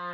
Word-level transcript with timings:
Hey 0.00 0.06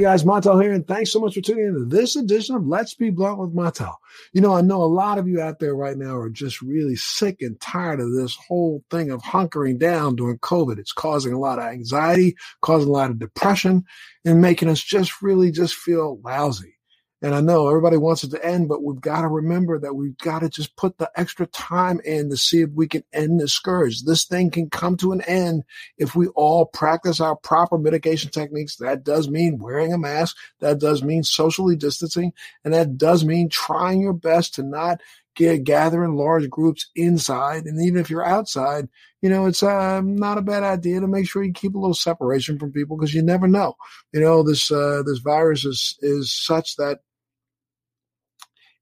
guys, 0.00 0.22
Montel 0.22 0.62
here, 0.62 0.72
and 0.72 0.86
thanks 0.86 1.10
so 1.10 1.18
much 1.18 1.34
for 1.34 1.40
tuning 1.40 1.64
in 1.64 1.74
to 1.74 1.84
this 1.84 2.14
edition 2.14 2.54
of 2.54 2.68
Let's 2.68 2.94
Be 2.94 3.10
Blunt 3.10 3.38
with 3.38 3.52
Montel. 3.52 3.94
You 4.32 4.40
know, 4.40 4.54
I 4.54 4.60
know 4.60 4.80
a 4.80 4.84
lot 4.84 5.18
of 5.18 5.26
you 5.26 5.40
out 5.40 5.58
there 5.58 5.74
right 5.74 5.96
now 5.96 6.14
are 6.16 6.30
just 6.30 6.62
really 6.62 6.94
sick 6.94 7.38
and 7.40 7.60
tired 7.60 7.98
of 7.98 8.12
this 8.12 8.36
whole 8.46 8.84
thing 8.88 9.10
of 9.10 9.22
hunkering 9.22 9.80
down 9.80 10.14
during 10.14 10.38
COVID. 10.38 10.78
It's 10.78 10.92
causing 10.92 11.32
a 11.32 11.40
lot 11.40 11.58
of 11.58 11.64
anxiety, 11.64 12.36
causing 12.62 12.90
a 12.90 12.92
lot 12.92 13.10
of 13.10 13.18
depression, 13.18 13.82
and 14.24 14.40
making 14.40 14.68
us 14.68 14.80
just 14.80 15.20
really 15.20 15.50
just 15.50 15.74
feel 15.74 16.20
lousy. 16.22 16.75
And 17.26 17.34
I 17.34 17.40
know 17.40 17.66
everybody 17.66 17.96
wants 17.96 18.22
it 18.22 18.30
to 18.30 18.46
end, 18.46 18.68
but 18.68 18.84
we've 18.84 19.00
got 19.00 19.22
to 19.22 19.26
remember 19.26 19.80
that 19.80 19.96
we've 19.96 20.16
got 20.18 20.42
to 20.42 20.48
just 20.48 20.76
put 20.76 20.96
the 20.96 21.10
extra 21.16 21.48
time 21.48 22.00
in 22.04 22.30
to 22.30 22.36
see 22.36 22.60
if 22.60 22.70
we 22.70 22.86
can 22.86 23.02
end 23.12 23.40
this 23.40 23.52
scourge. 23.52 24.04
This 24.04 24.26
thing 24.26 24.48
can 24.48 24.70
come 24.70 24.96
to 24.98 25.10
an 25.10 25.22
end 25.22 25.64
if 25.98 26.14
we 26.14 26.28
all 26.28 26.66
practice 26.66 27.18
our 27.18 27.34
proper 27.34 27.78
mitigation 27.78 28.30
techniques. 28.30 28.76
That 28.76 29.02
does 29.02 29.28
mean 29.28 29.58
wearing 29.58 29.92
a 29.92 29.98
mask. 29.98 30.36
That 30.60 30.78
does 30.78 31.02
mean 31.02 31.24
socially 31.24 31.74
distancing. 31.74 32.32
And 32.64 32.72
that 32.74 32.96
does 32.96 33.24
mean 33.24 33.48
trying 33.48 34.00
your 34.00 34.12
best 34.12 34.54
to 34.54 34.62
not 34.62 35.00
get 35.34 35.64
gather 35.64 36.04
in 36.04 36.14
large 36.14 36.48
groups 36.48 36.90
inside. 36.94 37.64
And 37.64 37.84
even 37.84 38.00
if 38.00 38.08
you're 38.08 38.24
outside, 38.24 38.88
you 39.20 39.28
know, 39.28 39.46
it's 39.46 39.64
uh, 39.64 40.00
not 40.00 40.38
a 40.38 40.42
bad 40.42 40.62
idea 40.62 41.00
to 41.00 41.08
make 41.08 41.28
sure 41.28 41.42
you 41.42 41.52
keep 41.52 41.74
a 41.74 41.78
little 41.78 41.92
separation 41.92 42.56
from 42.56 42.70
people 42.70 42.96
because 42.96 43.12
you 43.12 43.22
never 43.22 43.48
know. 43.48 43.74
You 44.12 44.20
know, 44.20 44.44
this 44.44 44.70
uh, 44.70 45.02
this 45.04 45.18
virus 45.18 45.64
is 45.64 45.98
is 46.02 46.32
such 46.32 46.76
that 46.76 47.00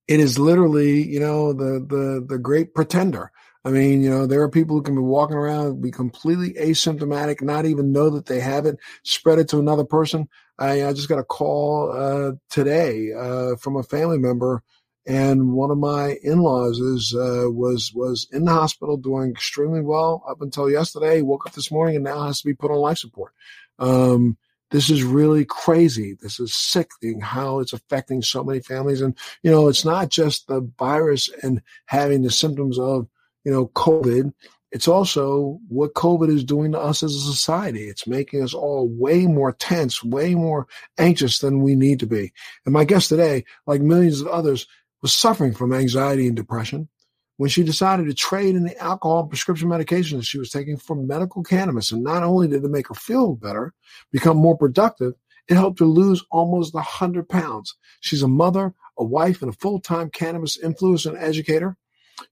it 0.06 0.20
is 0.20 0.38
literally, 0.38 1.02
you 1.02 1.20
know, 1.20 1.52
the 1.52 1.84
the 1.86 2.24
the 2.26 2.38
great 2.38 2.74
pretender. 2.74 3.30
I 3.64 3.70
mean, 3.70 4.02
you 4.02 4.10
know, 4.10 4.26
there 4.26 4.42
are 4.42 4.50
people 4.50 4.76
who 4.76 4.82
can 4.82 4.94
be 4.94 5.00
walking 5.00 5.36
around, 5.36 5.80
be 5.80 5.90
completely 5.90 6.52
asymptomatic, 6.52 7.40
not 7.40 7.64
even 7.64 7.92
know 7.92 8.10
that 8.10 8.26
they 8.26 8.40
have 8.40 8.66
it, 8.66 8.78
spread 9.04 9.38
it 9.38 9.48
to 9.48 9.58
another 9.58 9.84
person. 9.84 10.28
I, 10.58 10.84
I 10.84 10.92
just 10.92 11.08
got 11.08 11.18
a 11.18 11.24
call 11.24 11.90
uh, 11.90 12.32
today 12.50 13.12
uh, 13.18 13.56
from 13.56 13.76
a 13.76 13.82
family 13.82 14.18
member, 14.18 14.62
and 15.06 15.52
one 15.52 15.70
of 15.70 15.78
my 15.78 16.16
in-laws 16.22 16.78
is 16.78 17.14
uh, 17.14 17.50
was 17.50 17.92
was 17.94 18.28
in 18.32 18.44
the 18.44 18.52
hospital 18.52 18.96
doing 18.96 19.30
extremely 19.30 19.80
well 19.80 20.22
up 20.28 20.42
until 20.42 20.70
yesterday. 20.70 21.22
Woke 21.22 21.46
up 21.46 21.54
this 21.54 21.72
morning 21.72 21.96
and 21.96 22.04
now 22.04 22.26
has 22.26 22.40
to 22.40 22.46
be 22.46 22.54
put 22.54 22.70
on 22.70 22.76
life 22.78 22.98
support. 22.98 23.32
Um, 23.78 24.36
this 24.74 24.90
is 24.90 25.04
really 25.04 25.44
crazy. 25.44 26.16
This 26.20 26.40
is 26.40 26.52
sickening 26.52 27.20
how 27.20 27.60
it's 27.60 27.72
affecting 27.72 28.22
so 28.22 28.42
many 28.42 28.58
families. 28.58 29.00
And, 29.00 29.16
you 29.44 29.50
know, 29.52 29.68
it's 29.68 29.84
not 29.84 30.08
just 30.08 30.48
the 30.48 30.68
virus 30.80 31.30
and 31.44 31.62
having 31.86 32.22
the 32.22 32.30
symptoms 32.32 32.76
of, 32.76 33.06
you 33.44 33.52
know, 33.52 33.68
COVID. 33.76 34.32
It's 34.72 34.88
also 34.88 35.60
what 35.68 35.94
COVID 35.94 36.28
is 36.28 36.42
doing 36.42 36.72
to 36.72 36.80
us 36.80 37.04
as 37.04 37.14
a 37.14 37.20
society. 37.20 37.84
It's 37.84 38.08
making 38.08 38.42
us 38.42 38.52
all 38.52 38.88
way 38.88 39.28
more 39.28 39.52
tense, 39.52 40.02
way 40.02 40.34
more 40.34 40.66
anxious 40.98 41.38
than 41.38 41.62
we 41.62 41.76
need 41.76 42.00
to 42.00 42.06
be. 42.08 42.32
And 42.64 42.72
my 42.72 42.84
guest 42.84 43.10
today, 43.10 43.44
like 43.68 43.80
millions 43.80 44.20
of 44.20 44.26
others, 44.26 44.66
was 45.02 45.12
suffering 45.12 45.54
from 45.54 45.72
anxiety 45.72 46.26
and 46.26 46.34
depression 46.34 46.88
when 47.36 47.50
she 47.50 47.62
decided 47.62 48.06
to 48.06 48.14
trade 48.14 48.54
in 48.54 48.64
the 48.64 48.78
alcohol 48.78 49.20
and 49.20 49.28
prescription 49.28 49.68
medications 49.68 50.24
she 50.24 50.38
was 50.38 50.50
taking 50.50 50.76
for 50.76 50.94
medical 50.94 51.42
cannabis. 51.42 51.90
And 51.90 52.02
not 52.02 52.22
only 52.22 52.48
did 52.48 52.64
it 52.64 52.70
make 52.70 52.88
her 52.88 52.94
feel 52.94 53.34
better, 53.34 53.74
become 54.12 54.36
more 54.36 54.56
productive, 54.56 55.14
it 55.48 55.54
helped 55.54 55.80
her 55.80 55.86
lose 55.86 56.24
almost 56.30 56.74
100 56.74 57.28
pounds. 57.28 57.76
She's 58.00 58.22
a 58.22 58.28
mother, 58.28 58.72
a 58.98 59.04
wife, 59.04 59.42
and 59.42 59.52
a 59.52 59.56
full 59.56 59.80
time 59.80 60.10
cannabis 60.10 60.58
influencer 60.58 61.10
and 61.10 61.18
educator. 61.18 61.76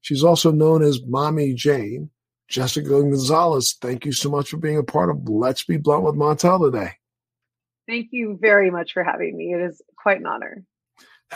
She's 0.01 0.23
also 0.23 0.51
known 0.51 0.81
as 0.81 1.01
Mommy 1.05 1.53
Jane. 1.53 2.09
Jessica 2.49 2.87
Gonzalez, 2.87 3.77
thank 3.81 4.05
you 4.05 4.11
so 4.11 4.29
much 4.29 4.49
for 4.49 4.57
being 4.57 4.77
a 4.77 4.83
part 4.83 5.09
of 5.09 5.27
Let's 5.27 5.63
Be 5.63 5.77
Blunt 5.77 6.03
with 6.03 6.15
Montel 6.15 6.71
today. 6.71 6.91
Thank 7.87 8.09
you 8.11 8.37
very 8.39 8.69
much 8.69 8.93
for 8.93 9.03
having 9.03 9.35
me. 9.35 9.53
It 9.53 9.61
is 9.61 9.81
quite 9.97 10.19
an 10.19 10.25
honor. 10.25 10.63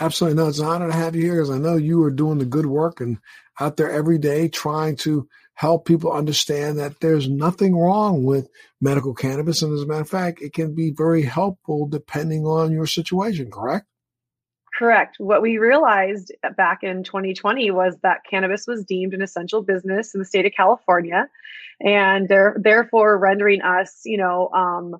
Absolutely. 0.00 0.36
No, 0.36 0.48
it's 0.48 0.60
an 0.60 0.66
honor 0.66 0.86
to 0.86 0.92
have 0.92 1.16
you 1.16 1.22
here 1.22 1.36
because 1.36 1.50
I 1.50 1.58
know 1.58 1.76
you 1.76 2.02
are 2.04 2.10
doing 2.10 2.38
the 2.38 2.44
good 2.44 2.66
work 2.66 3.00
and 3.00 3.18
out 3.58 3.76
there 3.76 3.90
every 3.90 4.18
day 4.18 4.48
trying 4.48 4.96
to 4.96 5.28
help 5.54 5.86
people 5.86 6.12
understand 6.12 6.78
that 6.78 7.00
there's 7.00 7.28
nothing 7.28 7.76
wrong 7.76 8.22
with 8.22 8.48
medical 8.80 9.12
cannabis. 9.12 9.60
And 9.62 9.74
as 9.74 9.82
a 9.82 9.86
matter 9.86 10.02
of 10.02 10.08
fact, 10.08 10.40
it 10.40 10.52
can 10.52 10.72
be 10.72 10.92
very 10.92 11.22
helpful 11.22 11.88
depending 11.88 12.46
on 12.46 12.70
your 12.70 12.86
situation, 12.86 13.50
correct? 13.50 13.86
Correct. 14.78 15.16
What 15.18 15.42
we 15.42 15.58
realized 15.58 16.30
back 16.56 16.84
in 16.84 17.02
2020 17.02 17.72
was 17.72 17.96
that 18.04 18.20
cannabis 18.30 18.68
was 18.68 18.84
deemed 18.84 19.14
an 19.14 19.22
essential 19.22 19.60
business 19.60 20.14
in 20.14 20.20
the 20.20 20.24
state 20.24 20.46
of 20.46 20.52
California, 20.56 21.28
and 21.80 22.28
there, 22.28 22.56
therefore 22.60 23.18
rendering 23.18 23.60
us, 23.62 24.02
you 24.04 24.18
know, 24.18 24.48
um, 24.50 24.96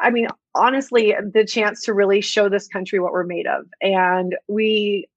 I 0.00 0.10
mean, 0.10 0.26
honestly, 0.56 1.14
the 1.32 1.44
chance 1.44 1.82
to 1.82 1.92
really 1.92 2.20
show 2.20 2.48
this 2.48 2.66
country 2.68 2.98
what 2.98 3.12
we're 3.12 3.24
made 3.24 3.46
of. 3.46 3.66
And 3.80 4.34
we 4.48 5.08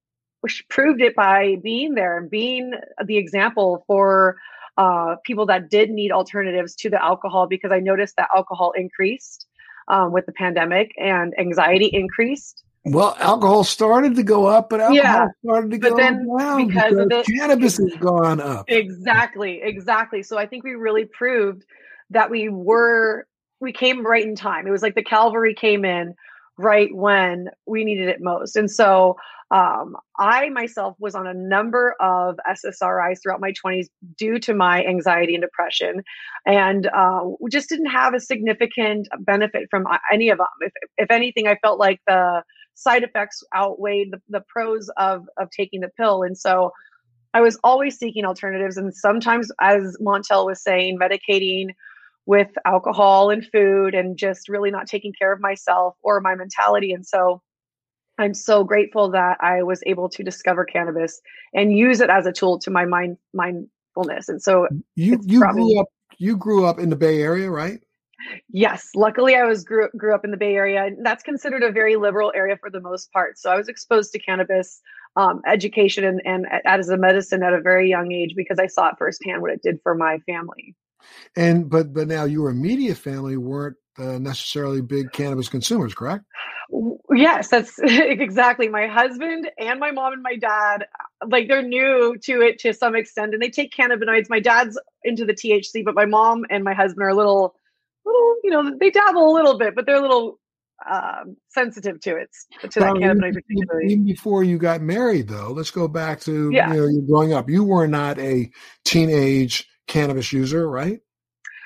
proved 0.70 1.02
it 1.02 1.16
by 1.16 1.58
being 1.62 1.96
there 1.96 2.18
and 2.18 2.30
being 2.30 2.74
the 3.04 3.18
example 3.18 3.84
for 3.88 4.38
uh, 4.78 5.16
people 5.26 5.46
that 5.48 5.70
did 5.70 5.90
need 5.90 6.12
alternatives 6.12 6.76
to 6.76 6.90
the 6.90 7.04
alcohol 7.04 7.48
because 7.48 7.72
I 7.72 7.80
noticed 7.80 8.16
that 8.18 8.30
alcohol 8.34 8.72
increased 8.72 9.46
um, 9.90 10.12
with 10.12 10.26
the 10.26 10.32
pandemic 10.32 10.92
and 10.98 11.38
anxiety 11.38 11.88
increased. 11.88 12.64
Well, 12.86 13.16
alcohol 13.20 13.66
started 13.66 14.16
to 14.16 14.24
go 14.24 14.46
up, 14.46 14.70
but 14.70 14.80
alcohol 14.80 14.96
yeah, 14.96 15.28
started 15.44 15.72
to 15.72 15.78
go 15.78 15.98
then 15.98 16.26
down 16.26 16.68
because, 16.68 16.92
because 16.92 16.98
of 16.98 17.12
it, 17.12 17.26
cannabis 17.26 17.78
has 17.78 17.94
gone 18.00 18.40
up. 18.40 18.66
Exactly, 18.70 19.62
exactly. 19.62 20.24
So 20.24 20.38
I 20.38 20.46
think 20.46 20.64
we 20.64 20.76
really 20.76 21.06
proved 21.06 21.66
that 22.12 22.30
we 22.30 22.48
were 22.48 23.28
we 23.60 23.72
came 23.72 24.06
right 24.06 24.26
in 24.26 24.36
time. 24.36 24.68
It 24.68 24.72
was 24.72 24.82
like 24.82 24.96
the 24.96 25.04
cavalry 25.04 25.54
came 25.54 25.86
in 25.86 26.16
right 26.58 26.94
when 26.94 27.50
we 27.66 27.84
needed 27.84 28.10
it 28.10 28.18
most. 28.20 28.56
And 28.56 28.70
so 28.70 29.16
um, 29.52 29.96
I 30.20 30.50
myself 30.50 30.96
was 31.00 31.16
on 31.16 31.26
a 31.26 31.34
number 31.34 31.96
of 32.00 32.38
SSRIs 32.48 33.22
throughout 33.22 33.42
my 33.42 33.52
20s 33.52 33.88
due 34.18 34.40
to 34.40 34.54
my 34.54 34.84
anxiety 34.86 35.34
and 35.34 35.42
depression, 35.42 36.04
and 36.46 36.88
uh, 36.88 37.22
just 37.50 37.70
didn't 37.70 37.88
have 37.88 38.14
a 38.14 38.20
significant 38.20 39.08
benefit 39.22 39.68
from 39.72 39.88
uh, 39.88 39.98
any 40.14 40.30
of 40.30 40.38
them. 40.38 40.48
If, 40.62 40.74
if 40.98 41.12
anything, 41.12 41.48
I 41.48 41.56
felt 41.64 41.80
like 41.80 42.00
the 42.06 42.44
side 42.76 43.04
effects 43.04 43.44
outweighed 43.56 44.12
the, 44.12 44.22
the 44.30 44.44
pros 44.48 44.90
of, 44.98 45.28
of 45.38 45.50
taking 45.50 45.82
the 45.82 45.90
pill. 45.98 46.22
And 46.22 46.38
so 46.38 46.72
I 47.34 47.42
was 47.42 47.60
always 47.64 47.98
seeking 47.98 48.26
alternatives. 48.26 48.78
And 48.78 48.94
sometimes, 48.94 49.52
as 49.60 49.98
Montel 50.00 50.46
was 50.46 50.62
saying, 50.62 51.00
medicating 51.00 51.70
with 52.30 52.52
alcohol 52.64 53.32
and 53.32 53.44
food 53.52 53.96
and 53.96 54.16
just 54.16 54.50
really 54.50 54.70
not 54.70 54.86
taking 54.86 55.12
care 55.20 55.34
of 55.34 55.42
myself 55.42 55.96
or 56.04 56.22
my 56.22 56.36
mentality. 56.36 56.94
And 56.94 57.04
so 57.04 57.42
I'm 58.20 58.36
so 58.36 58.64
grateful 58.64 59.10
that 59.10 59.40
I 59.42 59.64
was 59.64 59.82
able 59.88 60.10
to 60.10 60.24
discover 60.24 60.64
cannabis 60.64 61.20
and 61.56 61.76
use 61.76 62.02
it 62.02 62.12
as 62.12 62.28
a 62.28 62.32
tool 62.32 62.60
to 62.60 62.70
my 62.70 62.86
mind 62.86 63.18
mindfulness. 63.34 64.30
And 64.30 64.40
so 64.40 64.68
you 64.96 65.20
you 65.26 65.40
probably, 65.40 65.64
grew 65.64 65.80
up 65.80 65.88
you 66.20 66.38
grew 66.38 66.66
up 66.68 66.78
in 66.78 66.92
the 66.92 66.96
Bay 66.96 67.20
Area, 67.20 67.50
right? 67.50 67.82
Yes, 68.52 68.92
luckily 68.94 69.36
I 69.36 69.46
was 69.46 69.64
grew 69.64 69.90
grew 69.98 70.14
up 70.14 70.24
in 70.24 70.30
the 70.30 70.38
Bay 70.38 70.54
Area. 70.54 70.86
And 70.86 71.04
That's 71.04 71.24
considered 71.24 71.64
a 71.64 71.72
very 71.72 71.96
liberal 71.96 72.32
area 72.36 72.58
for 72.58 72.70
the 72.70 72.80
most 72.80 73.12
part. 73.12 73.40
So 73.40 73.50
I 73.50 73.56
was 73.56 73.70
exposed 73.70 74.12
to 74.12 74.20
cannabis 74.20 74.82
um, 75.16 75.42
education 75.48 76.04
and, 76.04 76.22
and 76.26 76.46
as 76.64 76.90
a 76.90 76.98
medicine 76.98 77.42
at 77.42 77.54
a 77.54 77.60
very 77.60 77.90
young 77.90 78.12
age 78.12 78.36
because 78.36 78.60
I 78.60 78.68
saw 78.68 78.90
it 78.90 78.96
firsthand 79.00 79.42
what 79.42 79.50
it 79.50 79.64
did 79.64 79.80
for 79.82 79.96
my 79.96 80.20
family. 80.28 80.76
And 81.36 81.70
but 81.70 81.94
but 81.94 82.08
now 82.08 82.26
your 82.26 82.50
immediate 82.50 82.98
family 82.98 83.38
weren't 83.38 83.78
uh, 83.98 84.18
necessarily 84.18 84.82
big 84.82 85.12
cannabis 85.12 85.50
consumers, 85.50 85.94
correct? 85.94 86.26
Yes, 87.14 87.50
that's 87.50 87.78
exactly. 87.84 88.70
My 88.70 88.88
husband 88.88 89.50
and 89.58 89.80
my 89.80 89.92
mom 89.92 90.14
and 90.14 90.24
my 90.24 90.36
dad, 90.36 90.86
like 91.28 91.48
they're 91.48 91.62
new 91.62 92.18
to 92.24 92.42
it 92.42 92.60
to 92.60 92.74
some 92.74 92.96
extent, 92.96 93.34
and 93.34 93.42
they 93.42 93.50
take 93.50 93.74
cannabinoids. 93.76 94.30
My 94.30 94.40
dad's 94.40 94.80
into 95.04 95.26
the 95.26 95.34
THC, 95.34 95.84
but 95.84 95.96
my 95.96 96.06
mom 96.06 96.46
and 96.50 96.64
my 96.64 96.74
husband 96.74 97.04
are 97.04 97.10
a 97.10 97.16
little, 97.16 97.56
little, 98.06 98.36
you 98.44 98.52
know, 98.52 98.78
they 98.80 98.92
dabble 98.92 99.32
a 99.32 99.34
little 99.34 99.58
bit, 99.58 99.76
but 99.76 99.86
they're 99.86 99.98
a 99.98 100.02
little 100.02 100.40
um, 100.90 101.36
sensitive 101.50 102.00
to 102.02 102.16
it 102.16 102.30
to 102.70 102.80
well, 102.80 102.94
that 102.94 103.02
cannabinoid 103.02 103.34
particularly. 103.34 103.92
Even 103.92 104.06
before 104.06 104.44
you 104.44 104.58
got 104.58 104.82
married, 104.82 105.28
though, 105.28 105.52
let's 105.52 105.72
go 105.72 105.88
back 105.88 106.22
to 106.22 106.50
yeah. 106.54 106.72
you 106.74 106.80
know 106.80 107.02
growing 107.08 107.34
up. 107.34 107.50
You 107.50 107.64
were 107.64 107.88
not 107.88 108.18
a 108.20 108.50
teenage 108.86 109.69
cannabis 109.90 110.32
user, 110.32 110.70
right? 110.70 111.02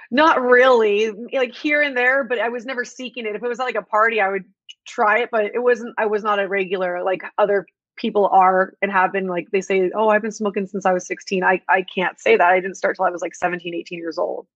Not 0.09 0.41
really, 0.41 1.11
like 1.31 1.53
here 1.53 1.81
and 1.81 1.95
there, 1.95 2.23
but 2.23 2.39
I 2.39 2.49
was 2.49 2.65
never 2.65 2.85
seeking 2.85 3.25
it. 3.25 3.35
If 3.35 3.43
it 3.43 3.47
was 3.47 3.59
like 3.59 3.75
a 3.75 3.81
party, 3.81 4.21
I 4.21 4.29
would 4.29 4.45
try 4.87 5.19
it, 5.19 5.29
but 5.31 5.45
it 5.45 5.59
wasn't. 5.61 5.95
I 5.97 6.07
was 6.07 6.23
not 6.23 6.39
a 6.39 6.47
regular 6.47 7.03
like 7.03 7.23
other 7.37 7.65
people 7.95 8.27
are 8.27 8.73
and 8.81 8.91
have 8.91 9.11
been. 9.11 9.27
Like 9.27 9.49
they 9.51 9.61
say, 9.61 9.91
"Oh, 9.93 10.09
I've 10.09 10.21
been 10.21 10.31
smoking 10.31 10.65
since 10.65 10.85
I 10.85 10.93
was 10.93 11.07
16." 11.07 11.43
I 11.43 11.61
I 11.69 11.83
can't 11.83 12.19
say 12.19 12.37
that. 12.37 12.47
I 12.47 12.59
didn't 12.59 12.77
start 12.77 12.95
till 12.95 13.05
I 13.05 13.09
was 13.09 13.21
like 13.21 13.35
17, 13.35 13.73
18 13.73 13.97
years 13.97 14.17
old. 14.17 14.47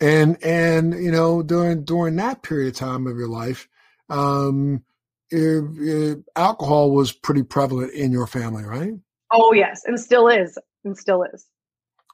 And 0.00 0.42
and 0.42 0.92
you 0.92 1.10
know 1.10 1.42
during 1.42 1.84
during 1.84 2.16
that 2.16 2.42
period 2.42 2.68
of 2.68 2.74
time 2.74 3.06
of 3.06 3.16
your 3.16 3.28
life, 3.28 3.68
um, 4.10 4.84
it, 5.30 5.64
it, 5.78 6.24
alcohol 6.36 6.90
was 6.90 7.12
pretty 7.12 7.42
prevalent 7.42 7.92
in 7.92 8.12
your 8.12 8.26
family, 8.26 8.64
right? 8.64 8.92
Oh 9.32 9.52
yes, 9.52 9.84
and 9.86 9.98
still 9.98 10.28
is, 10.28 10.58
and 10.84 10.96
still 10.96 11.22
is. 11.22 11.46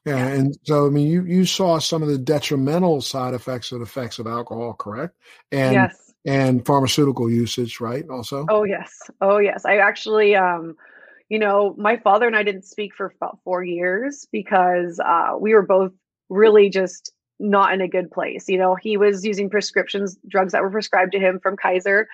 Yeah, 0.07 0.17
yeah, 0.17 0.35
and 0.35 0.59
so 0.65 0.87
I 0.87 0.91
mean, 0.91 1.09
you 1.09 1.25
you 1.25 1.45
saw 1.45 1.79
some 1.79 2.03
of 2.03 2.09
the 2.09 2.19
detrimental 2.19 3.03
side 3.03 3.35
effects 3.35 3.71
of 3.73 3.83
effects 3.83 4.19
of 4.19 4.27
alcohol, 4.27 4.75
correct? 4.75 5.15
And 5.53 5.75
yes. 5.75 6.13
and 6.25 6.65
pharmaceutical 6.65 7.31
usage, 7.31 7.81
right? 7.81 8.09
Also. 8.09 8.47
Oh 8.49 8.65
yes, 8.65 8.99
oh 9.21 9.39
yes. 9.39 9.65
I 9.67 9.77
actually, 9.77 10.35
um, 10.37 10.77
you 11.29 11.39
know, 11.39 11.75
my 11.77 11.99
father 11.99 12.27
and 12.27 12.35
I 12.35 12.43
didn't 12.43 12.65
speak 12.65 12.95
for 12.95 13.13
about 13.15 13.41
four 13.45 13.63
years 13.63 14.27
because 14.33 14.99
uh, 15.05 15.35
we 15.39 15.53
were 15.53 15.67
both 15.67 15.93
really 16.31 16.71
just 16.71 17.13
not 17.39 17.73
in 17.73 17.81
a 17.81 17.89
good 17.89 18.11
place. 18.11 18.49
You 18.49 18.59
know, 18.59 18.75
he 18.75 18.97
was 18.97 19.25
using 19.25 19.51
prescriptions, 19.51 20.19
drugs 20.29 20.53
that 20.53 20.63
were 20.63 20.71
prescribed 20.71 21.13
to 21.13 21.19
him 21.19 21.41
from 21.43 21.57
Kaiser. 21.57 22.09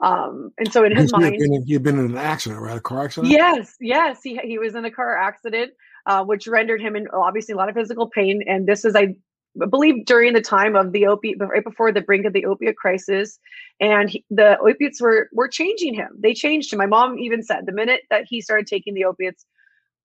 Um, 0.00 0.52
and 0.58 0.72
so 0.72 0.84
in 0.84 0.96
his 0.96 1.12
mind, 1.12 1.36
been, 1.38 1.64
you've 1.66 1.82
been 1.82 1.98
in 1.98 2.12
an 2.12 2.16
accident, 2.16 2.60
right? 2.60 2.76
A 2.76 2.80
car 2.80 3.04
accident? 3.04 3.32
Yes, 3.32 3.74
yes. 3.80 4.20
He, 4.22 4.38
he 4.42 4.58
was 4.58 4.76
in 4.76 4.84
a 4.84 4.90
car 4.90 5.16
accident, 5.16 5.72
uh, 6.08 6.24
which 6.24 6.48
rendered 6.48 6.80
him 6.80 6.96
in 6.96 7.06
obviously 7.12 7.52
a 7.52 7.56
lot 7.56 7.68
of 7.68 7.74
physical 7.74 8.08
pain. 8.08 8.42
And 8.48 8.66
this 8.66 8.84
is, 8.84 8.96
I 8.96 9.14
believe, 9.70 10.06
during 10.06 10.32
the 10.32 10.40
time 10.40 10.74
of 10.74 10.92
the 10.92 11.06
opiate, 11.06 11.38
right 11.38 11.62
before 11.62 11.92
the 11.92 12.00
brink 12.00 12.24
of 12.24 12.32
the 12.32 12.46
opiate 12.46 12.76
crisis. 12.76 13.38
And 13.78 14.08
he, 14.08 14.24
the 14.30 14.58
opiates 14.58 15.00
were, 15.00 15.28
were 15.32 15.48
changing 15.48 15.94
him. 15.94 16.08
They 16.18 16.34
changed 16.34 16.72
him. 16.72 16.78
My 16.78 16.86
mom 16.86 17.18
even 17.18 17.42
said 17.42 17.66
the 17.66 17.72
minute 17.72 18.00
that 18.10 18.24
he 18.26 18.40
started 18.40 18.66
taking 18.66 18.94
the 18.94 19.04
opiates, 19.04 19.44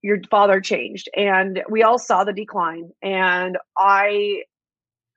your 0.01 0.19
father 0.29 0.59
changed. 0.59 1.07
And 1.15 1.63
we 1.69 1.83
all 1.83 1.97
saw 1.97 2.25
the 2.25 2.33
decline. 2.33 2.91
And 3.01 3.57
I 3.77 4.44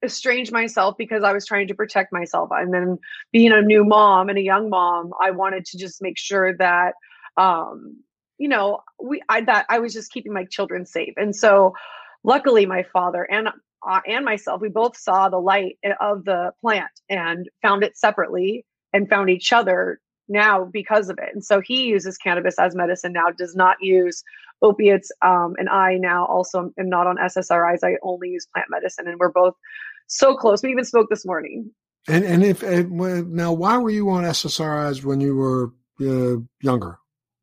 estranged 0.05 0.53
myself 0.53 0.95
because 0.97 1.25
I 1.25 1.33
was 1.33 1.45
trying 1.45 1.67
to 1.67 1.75
protect 1.75 2.13
myself. 2.13 2.51
And 2.53 2.73
then 2.73 2.99
being 3.33 3.51
a 3.51 3.61
new 3.61 3.85
mom 3.85 4.29
and 4.29 4.39
a 4.39 4.43
young 4.43 4.71
mom, 4.71 5.11
I 5.21 5.33
wanted 5.33 5.65
to 5.65 5.79
just 5.79 6.01
make 6.01 6.17
sure 6.17 6.57
that 6.59 6.95
um, 7.37 7.97
you 8.39 8.49
know, 8.49 8.81
we 9.03 9.23
I 9.29 9.41
that 9.43 9.67
I 9.69 9.79
was 9.79 9.93
just 9.93 10.13
keeping 10.13 10.33
my 10.33 10.45
children 10.45 10.87
safe. 10.87 11.15
And 11.17 11.35
so 11.35 11.75
luckily 12.25 12.67
my 12.67 12.85
father 12.93 13.25
and 13.25 13.49
uh, 13.87 14.01
and 14.07 14.25
myself, 14.25 14.61
we 14.61 14.69
both 14.69 14.97
saw 14.97 15.29
the 15.29 15.39
light 15.39 15.79
of 16.01 16.25
the 16.25 16.53
plant 16.61 16.91
and 17.09 17.49
found 17.63 17.85
it 17.85 17.97
separately 17.97 18.65
and 18.93 19.09
found 19.09 19.31
each 19.31 19.53
other 19.53 20.01
now 20.29 20.65
because 20.65 21.09
of 21.09 21.19
it. 21.19 21.31
And 21.33 21.45
so 21.45 21.61
he 21.61 21.85
uses 21.85 22.17
cannabis 22.17 22.59
as 22.59 22.75
medicine 22.75 23.13
now, 23.13 23.31
does 23.31 23.55
not 23.55 23.77
use 23.81 24.25
opiates. 24.63 25.13
Um, 25.23 25.55
and 25.59 25.69
I 25.69 25.97
now 25.97 26.27
also 26.27 26.73
am 26.79 26.89
not 26.89 27.07
on 27.07 27.17
SSRIs. 27.17 27.85
I 27.85 27.97
only 28.03 28.31
use 28.31 28.47
plant 28.53 28.69
medicine. 28.71 29.07
And 29.07 29.19
we're 29.19 29.31
both 29.31 29.55
so 30.09 30.35
close. 30.35 30.63
We 30.63 30.71
even 30.71 30.85
spoke 30.85 31.09
this 31.11 31.25
morning. 31.25 31.71
And 32.09 32.25
and 32.25 32.45
if 32.45 32.63
now, 32.63 33.53
why 33.53 33.79
were 33.79 33.91
you 33.91 34.09
on 34.11 34.25
SSRIs 34.25 35.05
when 35.05 35.21
you 35.21 35.35
were 35.37 35.73
uh, 36.01 36.41
younger? 36.61 36.99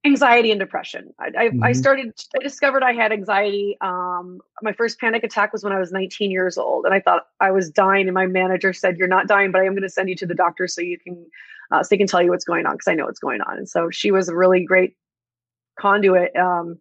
Anxiety 0.05 0.51
and 0.51 0.59
depression. 0.59 1.13
I, 1.19 1.25
I, 1.25 1.29
mm-hmm. 1.47 1.63
I, 1.63 1.71
started. 1.71 2.13
I 2.35 2.43
discovered 2.43 2.83
I 2.83 2.91
had 2.91 3.13
anxiety. 3.13 3.77
Um, 3.79 4.41
my 4.61 4.73
first 4.73 4.99
panic 4.99 5.23
attack 5.23 5.53
was 5.53 5.63
when 5.63 5.71
I 5.71 5.79
was 5.79 5.93
19 5.93 6.29
years 6.29 6.57
old, 6.57 6.85
and 6.85 6.93
I 6.93 6.99
thought 6.99 7.27
I 7.39 7.51
was 7.51 7.69
dying. 7.69 8.07
And 8.07 8.13
my 8.13 8.27
manager 8.27 8.73
said, 8.73 8.97
"You're 8.97 9.07
not 9.07 9.27
dying, 9.27 9.51
but 9.51 9.61
I 9.61 9.65
am 9.65 9.73
going 9.73 9.83
to 9.83 9.89
send 9.89 10.09
you 10.09 10.15
to 10.17 10.25
the 10.25 10.35
doctor 10.35 10.67
so 10.67 10.81
you 10.81 10.99
can, 10.99 11.25
uh, 11.71 11.83
so 11.83 11.87
they 11.89 11.97
can 11.97 12.07
tell 12.07 12.21
you 12.21 12.31
what's 12.31 12.43
going 12.43 12.65
on 12.65 12.73
because 12.73 12.87
I 12.89 12.95
know 12.95 13.05
what's 13.05 13.19
going 13.19 13.41
on." 13.41 13.57
And 13.57 13.69
so 13.69 13.89
she 13.89 14.11
was 14.11 14.27
a 14.27 14.35
really 14.35 14.65
great 14.65 14.95
conduit. 15.79 16.35
Um, 16.35 16.79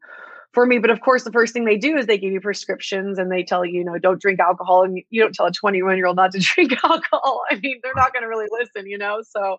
for 0.52 0.66
me. 0.66 0.78
But 0.78 0.90
of 0.90 1.00
course, 1.00 1.24
the 1.24 1.32
first 1.32 1.52
thing 1.52 1.64
they 1.64 1.78
do 1.78 1.96
is 1.96 2.06
they 2.06 2.18
give 2.18 2.32
you 2.32 2.40
prescriptions 2.40 3.18
and 3.18 3.30
they 3.30 3.42
tell 3.42 3.64
you, 3.64 3.78
you 3.78 3.84
know, 3.84 3.98
don't 3.98 4.20
drink 4.20 4.40
alcohol. 4.40 4.84
And 4.84 5.02
you 5.10 5.22
don't 5.22 5.34
tell 5.34 5.46
a 5.46 5.52
21 5.52 5.96
year 5.96 6.06
old 6.06 6.16
not 6.16 6.32
to 6.32 6.38
drink 6.54 6.72
alcohol. 6.84 7.42
I 7.50 7.56
mean, 7.56 7.80
they're 7.82 7.94
not 7.96 8.12
going 8.12 8.22
to 8.22 8.28
really 8.28 8.48
listen, 8.50 8.86
you 8.86 8.98
know? 8.98 9.22
So 9.22 9.58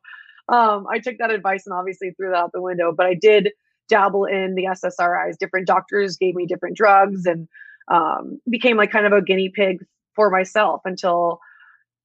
um, 0.50 0.86
I 0.90 1.00
took 1.00 1.18
that 1.20 1.32
advice 1.32 1.66
and 1.66 1.74
obviously 1.74 2.12
threw 2.12 2.30
that 2.32 2.38
out 2.38 2.52
the 2.54 2.62
window. 2.62 2.94
But 2.96 3.06
I 3.06 3.14
did 3.14 3.52
dabble 3.90 4.26
in 4.26 4.56
the 4.56 4.66
SSRIs. 4.66 5.38
Different 5.38 5.68
doctors 5.68 6.18
gave 6.18 6.36
me 6.36 6.46
different 6.46 6.76
drugs 6.76 7.26
and 7.26 7.48
um, 7.88 8.40
became 8.50 8.78
like 8.78 8.92
kind 8.92 9.06
of 9.06 9.14
a 9.14 9.22
guinea 9.22 9.50
pig 9.50 9.86
for 10.16 10.30
myself 10.30 10.82
until 10.86 11.40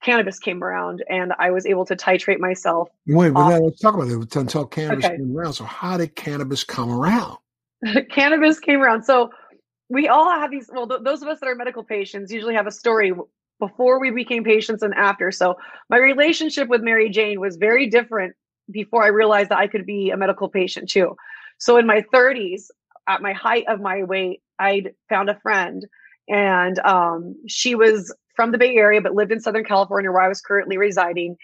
cannabis 0.02 0.38
came 0.38 0.62
around 0.62 1.02
and 1.08 1.32
I 1.38 1.50
was 1.50 1.67
able 1.67 1.85
to 1.87 1.96
titrate 1.96 2.38
myself. 2.38 2.88
Wait, 3.06 3.32
but 3.32 3.49
now 3.49 3.58
let's 3.58 3.81
talk 3.81 3.94
about 3.94 4.08
it 4.08 4.37
until 4.37 4.64
cannabis 4.67 5.05
okay. 5.05 5.17
came 5.17 5.37
around. 5.37 5.55
So 5.55 5.64
how 5.64 5.96
did 5.96 6.14
cannabis 6.14 6.64
come 6.64 6.90
around? 6.90 7.38
cannabis 8.11 8.61
came 8.61 8.81
around. 8.81 9.05
So 9.05 9.31
we 9.88 10.08
all 10.08 10.31
have 10.31 10.50
these. 10.50 10.69
Well, 10.73 10.87
th- 10.87 11.00
those 11.02 11.23
of 11.23 11.29
us 11.29 11.40
that 11.40 11.49
are 11.49 11.55
medical 11.55 11.82
patients 11.82 12.32
usually 12.32 12.55
have 12.55 12.67
a 12.67 12.73
story 12.73 13.12
before 13.58 14.00
we 14.00 14.10
became 14.10 14.44
patients 14.44 14.82
and 14.82 14.94
after. 14.94 15.31
So 15.31 15.56
my 15.90 15.99
relationship 15.99 16.69
with 16.69 16.82
Mary 16.82 17.10
Jane 17.10 17.40
was 17.40 17.56
very 17.56 17.88
different 17.88 18.34
before 18.70 19.02
I 19.02 19.08
realized 19.08 19.50
that 19.50 19.58
I 19.58 19.66
could 19.66 19.87
be 19.87 20.10
a 20.10 20.16
medical 20.16 20.49
patient 20.49 20.90
too. 20.90 21.16
So 21.58 21.76
in 21.76 21.87
my 21.87 22.05
30s, 22.12 22.66
at 23.08 23.22
my 23.22 23.32
height 23.32 23.64
of 23.69 23.81
my 23.81 24.05
weight, 24.05 24.43
I'd 24.58 24.93
found 25.08 25.31
a 25.31 25.40
friend, 25.40 25.87
and 26.28 26.78
um, 26.81 27.34
she 27.49 27.75
was 27.75 28.14
from 28.37 28.52
the 28.52 28.58
Bay 28.58 28.76
Area 28.76 29.00
but 29.00 29.14
lived 29.14 29.32
in 29.32 29.40
Southern 29.40 29.64
California, 29.64 30.11
where 30.12 30.20
I 30.20 30.28
was 30.28 30.40
currently 30.40 30.76
residing. 30.76 31.37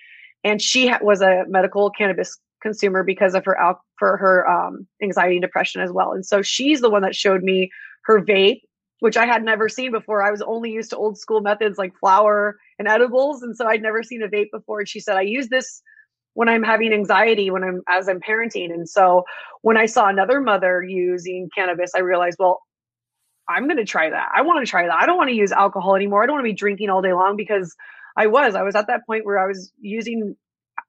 And 0.44 0.60
she 0.60 0.88
ha- 0.88 0.98
was 1.00 1.22
a 1.22 1.44
medical 1.48 1.90
cannabis 1.90 2.38
consumer 2.60 3.02
because 3.02 3.34
of 3.34 3.44
her 3.46 3.58
al- 3.58 3.82
for 3.98 4.16
her 4.18 4.48
um, 4.48 4.86
anxiety 5.02 5.36
and 5.36 5.42
depression 5.42 5.80
as 5.80 5.90
well. 5.90 6.12
And 6.12 6.24
so 6.24 6.42
she's 6.42 6.80
the 6.80 6.90
one 6.90 7.02
that 7.02 7.16
showed 7.16 7.42
me 7.42 7.70
her 8.04 8.20
vape, 8.20 8.60
which 9.04 9.18
I 9.18 9.26
had 9.26 9.44
never 9.44 9.68
seen 9.68 9.92
before. 9.92 10.22
I 10.22 10.30
was 10.30 10.40
only 10.40 10.70
used 10.70 10.88
to 10.90 10.96
old 10.96 11.18
school 11.18 11.42
methods 11.42 11.76
like 11.76 11.92
flower 12.00 12.58
and 12.78 12.88
edibles, 12.88 13.42
and 13.42 13.54
so 13.54 13.66
I'd 13.66 13.82
never 13.82 14.02
seen 14.02 14.22
a 14.22 14.28
vape 14.28 14.50
before. 14.50 14.78
And 14.80 14.88
she 14.88 14.98
said, 14.98 15.16
"I 15.16 15.22
use 15.22 15.48
this." 15.48 15.82
when 16.34 16.48
I'm 16.48 16.64
having 16.64 16.92
anxiety 16.92 17.50
when 17.50 17.62
I'm 17.62 17.80
as 17.88 18.08
I'm 18.08 18.20
parenting. 18.20 18.72
And 18.72 18.88
so 18.88 19.22
when 19.62 19.76
I 19.76 19.86
saw 19.86 20.08
another 20.08 20.40
mother 20.40 20.82
using 20.82 21.48
cannabis, 21.54 21.92
I 21.94 22.00
realized, 22.00 22.38
well, 22.40 22.60
I'm 23.48 23.68
going 23.68 23.76
to 23.76 23.84
try 23.84 24.10
that. 24.10 24.30
I 24.34 24.42
want 24.42 24.64
to 24.64 24.68
try 24.68 24.86
that. 24.86 24.98
I 25.00 25.06
don't 25.06 25.16
want 25.16 25.30
to 25.30 25.36
use 25.36 25.52
alcohol 25.52 25.94
anymore. 25.94 26.22
I 26.22 26.26
don't 26.26 26.34
want 26.34 26.44
to 26.44 26.50
be 26.50 26.56
drinking 26.56 26.90
all 26.90 27.02
day 27.02 27.12
long 27.12 27.36
because 27.36 27.74
I 28.16 28.26
was. 28.26 28.56
I 28.56 28.62
was 28.62 28.74
at 28.74 28.88
that 28.88 29.06
point 29.06 29.24
where 29.24 29.38
I 29.38 29.46
was 29.46 29.70
using 29.80 30.34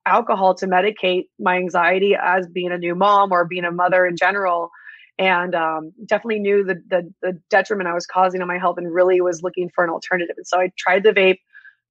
alcohol 0.06 0.56
to 0.56 0.68
medicate 0.68 1.26
my 1.40 1.58
anxiety 1.58 2.16
as 2.20 2.48
being 2.48 2.72
a 2.72 2.78
new 2.78 2.96
mom 2.96 3.32
or 3.32 3.46
being 3.46 3.66
a 3.66 3.72
mother 3.72 4.06
in 4.06 4.16
general 4.16 4.72
and 5.18 5.56
um, 5.56 5.92
definitely 6.06 6.40
knew 6.40 6.64
the, 6.64 6.76
the, 6.90 7.14
the 7.22 7.40
detriment 7.50 7.88
I 7.88 7.94
was 7.94 8.06
causing 8.06 8.42
on 8.42 8.48
my 8.48 8.58
health 8.58 8.78
and 8.78 8.94
really 8.94 9.22
was 9.22 9.42
looking 9.42 9.70
for 9.74 9.84
an 9.84 9.90
alternative. 9.90 10.36
And 10.38 10.46
so 10.46 10.60
I 10.60 10.72
tried 10.78 11.04
the 11.04 11.12
vape, 11.12 11.40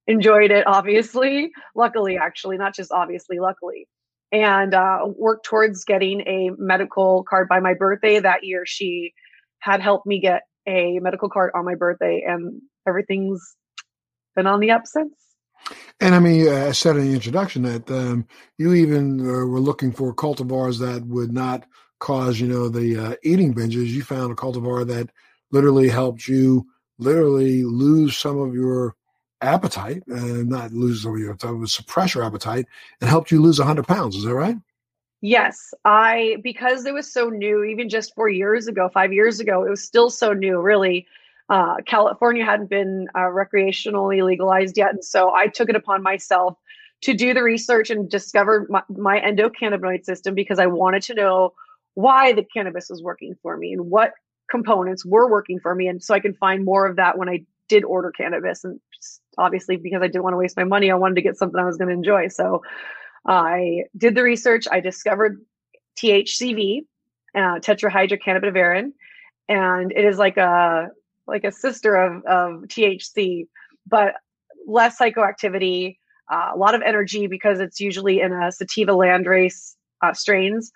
enjoyed 0.06 0.50
it, 0.50 0.64
obviously, 0.66 1.50
luckily, 1.74 2.18
actually, 2.18 2.58
not 2.58 2.74
just 2.74 2.92
obviously, 2.92 3.38
luckily, 3.38 3.88
and 4.32 4.74
uh, 4.74 4.98
worked 5.16 5.46
towards 5.46 5.84
getting 5.84 6.20
a 6.22 6.50
medical 6.58 7.24
card 7.24 7.48
by 7.48 7.60
my 7.60 7.74
birthday 7.74 8.18
that 8.18 8.44
year. 8.44 8.64
She 8.66 9.12
had 9.60 9.80
helped 9.80 10.06
me 10.06 10.20
get 10.20 10.42
a 10.66 10.98
medical 11.00 11.28
card 11.28 11.50
on 11.54 11.64
my 11.64 11.74
birthday, 11.74 12.24
and 12.26 12.60
everything's 12.86 13.56
been 14.36 14.46
on 14.46 14.60
the 14.60 14.70
up 14.70 14.86
since. 14.86 15.14
And 16.00 16.14
I 16.14 16.18
mean, 16.18 16.48
uh, 16.48 16.66
I 16.66 16.72
said 16.72 16.96
in 16.96 17.06
the 17.06 17.14
introduction 17.14 17.62
that 17.62 17.90
um, 17.90 18.26
you 18.58 18.74
even 18.74 19.20
uh, 19.20 19.46
were 19.46 19.60
looking 19.60 19.92
for 19.92 20.14
cultivars 20.14 20.78
that 20.80 21.06
would 21.06 21.32
not 21.32 21.64
cause, 22.04 22.38
you 22.38 22.46
know, 22.46 22.68
the 22.68 22.96
uh, 22.96 23.14
eating 23.22 23.54
binges. 23.54 23.86
You 23.86 24.02
found 24.02 24.30
a 24.30 24.34
cultivar 24.34 24.86
that 24.86 25.08
literally 25.50 25.88
helped 25.88 26.28
you 26.28 26.66
literally 26.98 27.64
lose 27.64 28.14
some 28.14 28.38
of 28.38 28.54
your 28.54 28.94
appetite, 29.40 30.02
uh, 30.12 30.44
not 30.44 30.72
lose 30.72 31.02
some 31.02 31.14
of 31.14 31.18
your, 31.18 31.32
appetite 31.32 31.68
suppress 31.68 32.14
your 32.14 32.22
appetite, 32.22 32.66
and 33.00 33.08
helped 33.08 33.30
you 33.30 33.40
lose 33.40 33.58
100 33.58 33.86
pounds. 33.86 34.16
Is 34.16 34.24
that 34.24 34.34
right? 34.34 34.56
Yes, 35.22 35.72
I 35.86 36.36
because 36.42 36.84
it 36.84 36.92
was 36.92 37.10
so 37.10 37.30
new, 37.30 37.64
even 37.64 37.88
just 37.88 38.14
four 38.14 38.28
years 38.28 38.68
ago, 38.68 38.90
five 38.92 39.10
years 39.10 39.40
ago, 39.40 39.64
it 39.64 39.70
was 39.70 39.82
still 39.82 40.10
so 40.10 40.34
new. 40.34 40.60
Really, 40.60 41.06
uh, 41.48 41.76
California 41.86 42.44
hadn't 42.44 42.68
been 42.68 43.08
uh, 43.14 43.20
recreationally 43.20 44.22
legalized 44.22 44.76
yet. 44.76 44.90
And 44.90 45.02
so 45.02 45.32
I 45.32 45.46
took 45.46 45.70
it 45.70 45.76
upon 45.76 46.02
myself 46.02 46.58
to 47.02 47.14
do 47.14 47.32
the 47.32 47.42
research 47.42 47.88
and 47.88 48.10
discover 48.10 48.66
my, 48.68 48.82
my 48.90 49.20
endocannabinoid 49.20 50.04
system 50.04 50.34
because 50.34 50.58
I 50.58 50.66
wanted 50.66 51.02
to 51.04 51.14
know 51.14 51.54
why 51.94 52.32
the 52.32 52.44
cannabis 52.44 52.88
was 52.90 53.02
working 53.02 53.34
for 53.42 53.56
me 53.56 53.72
and 53.72 53.90
what 53.90 54.12
components 54.50 55.04
were 55.04 55.28
working 55.28 55.58
for 55.60 55.74
me. 55.74 55.88
And 55.88 56.02
so 56.02 56.14
I 56.14 56.20
can 56.20 56.34
find 56.34 56.64
more 56.64 56.86
of 56.86 56.96
that 56.96 57.16
when 57.18 57.28
I 57.28 57.44
did 57.68 57.84
order 57.84 58.10
cannabis. 58.10 58.64
And 58.64 58.80
obviously, 59.38 59.76
because 59.76 60.02
I 60.02 60.06
didn't 60.06 60.22
want 60.22 60.34
to 60.34 60.38
waste 60.38 60.56
my 60.56 60.64
money, 60.64 60.90
I 60.90 60.94
wanted 60.94 61.16
to 61.16 61.22
get 61.22 61.36
something 61.36 61.58
I 61.58 61.64
was 61.64 61.76
going 61.76 61.88
to 61.88 61.94
enjoy. 61.94 62.28
So 62.28 62.62
I 63.26 63.84
did 63.96 64.14
the 64.14 64.22
research. 64.22 64.66
I 64.70 64.80
discovered 64.80 65.40
THCV, 65.96 66.80
uh, 67.34 67.58
tetrahydrocannabidiol, 67.60 68.92
and 69.48 69.92
it 69.92 70.04
is 70.04 70.18
like 70.18 70.36
a 70.36 70.88
like 71.26 71.44
a 71.44 71.52
sister 71.52 71.96
of, 71.96 72.22
of 72.26 72.68
THC, 72.68 73.46
but 73.86 74.14
less 74.66 74.98
psychoactivity, 74.98 75.96
uh, 76.30 76.50
a 76.54 76.56
lot 76.56 76.74
of 76.74 76.82
energy 76.82 77.26
because 77.26 77.60
it's 77.60 77.80
usually 77.80 78.20
in 78.20 78.30
a 78.30 78.52
sativa 78.52 78.92
landrace 78.92 79.74
uh, 80.02 80.12
strains, 80.12 80.70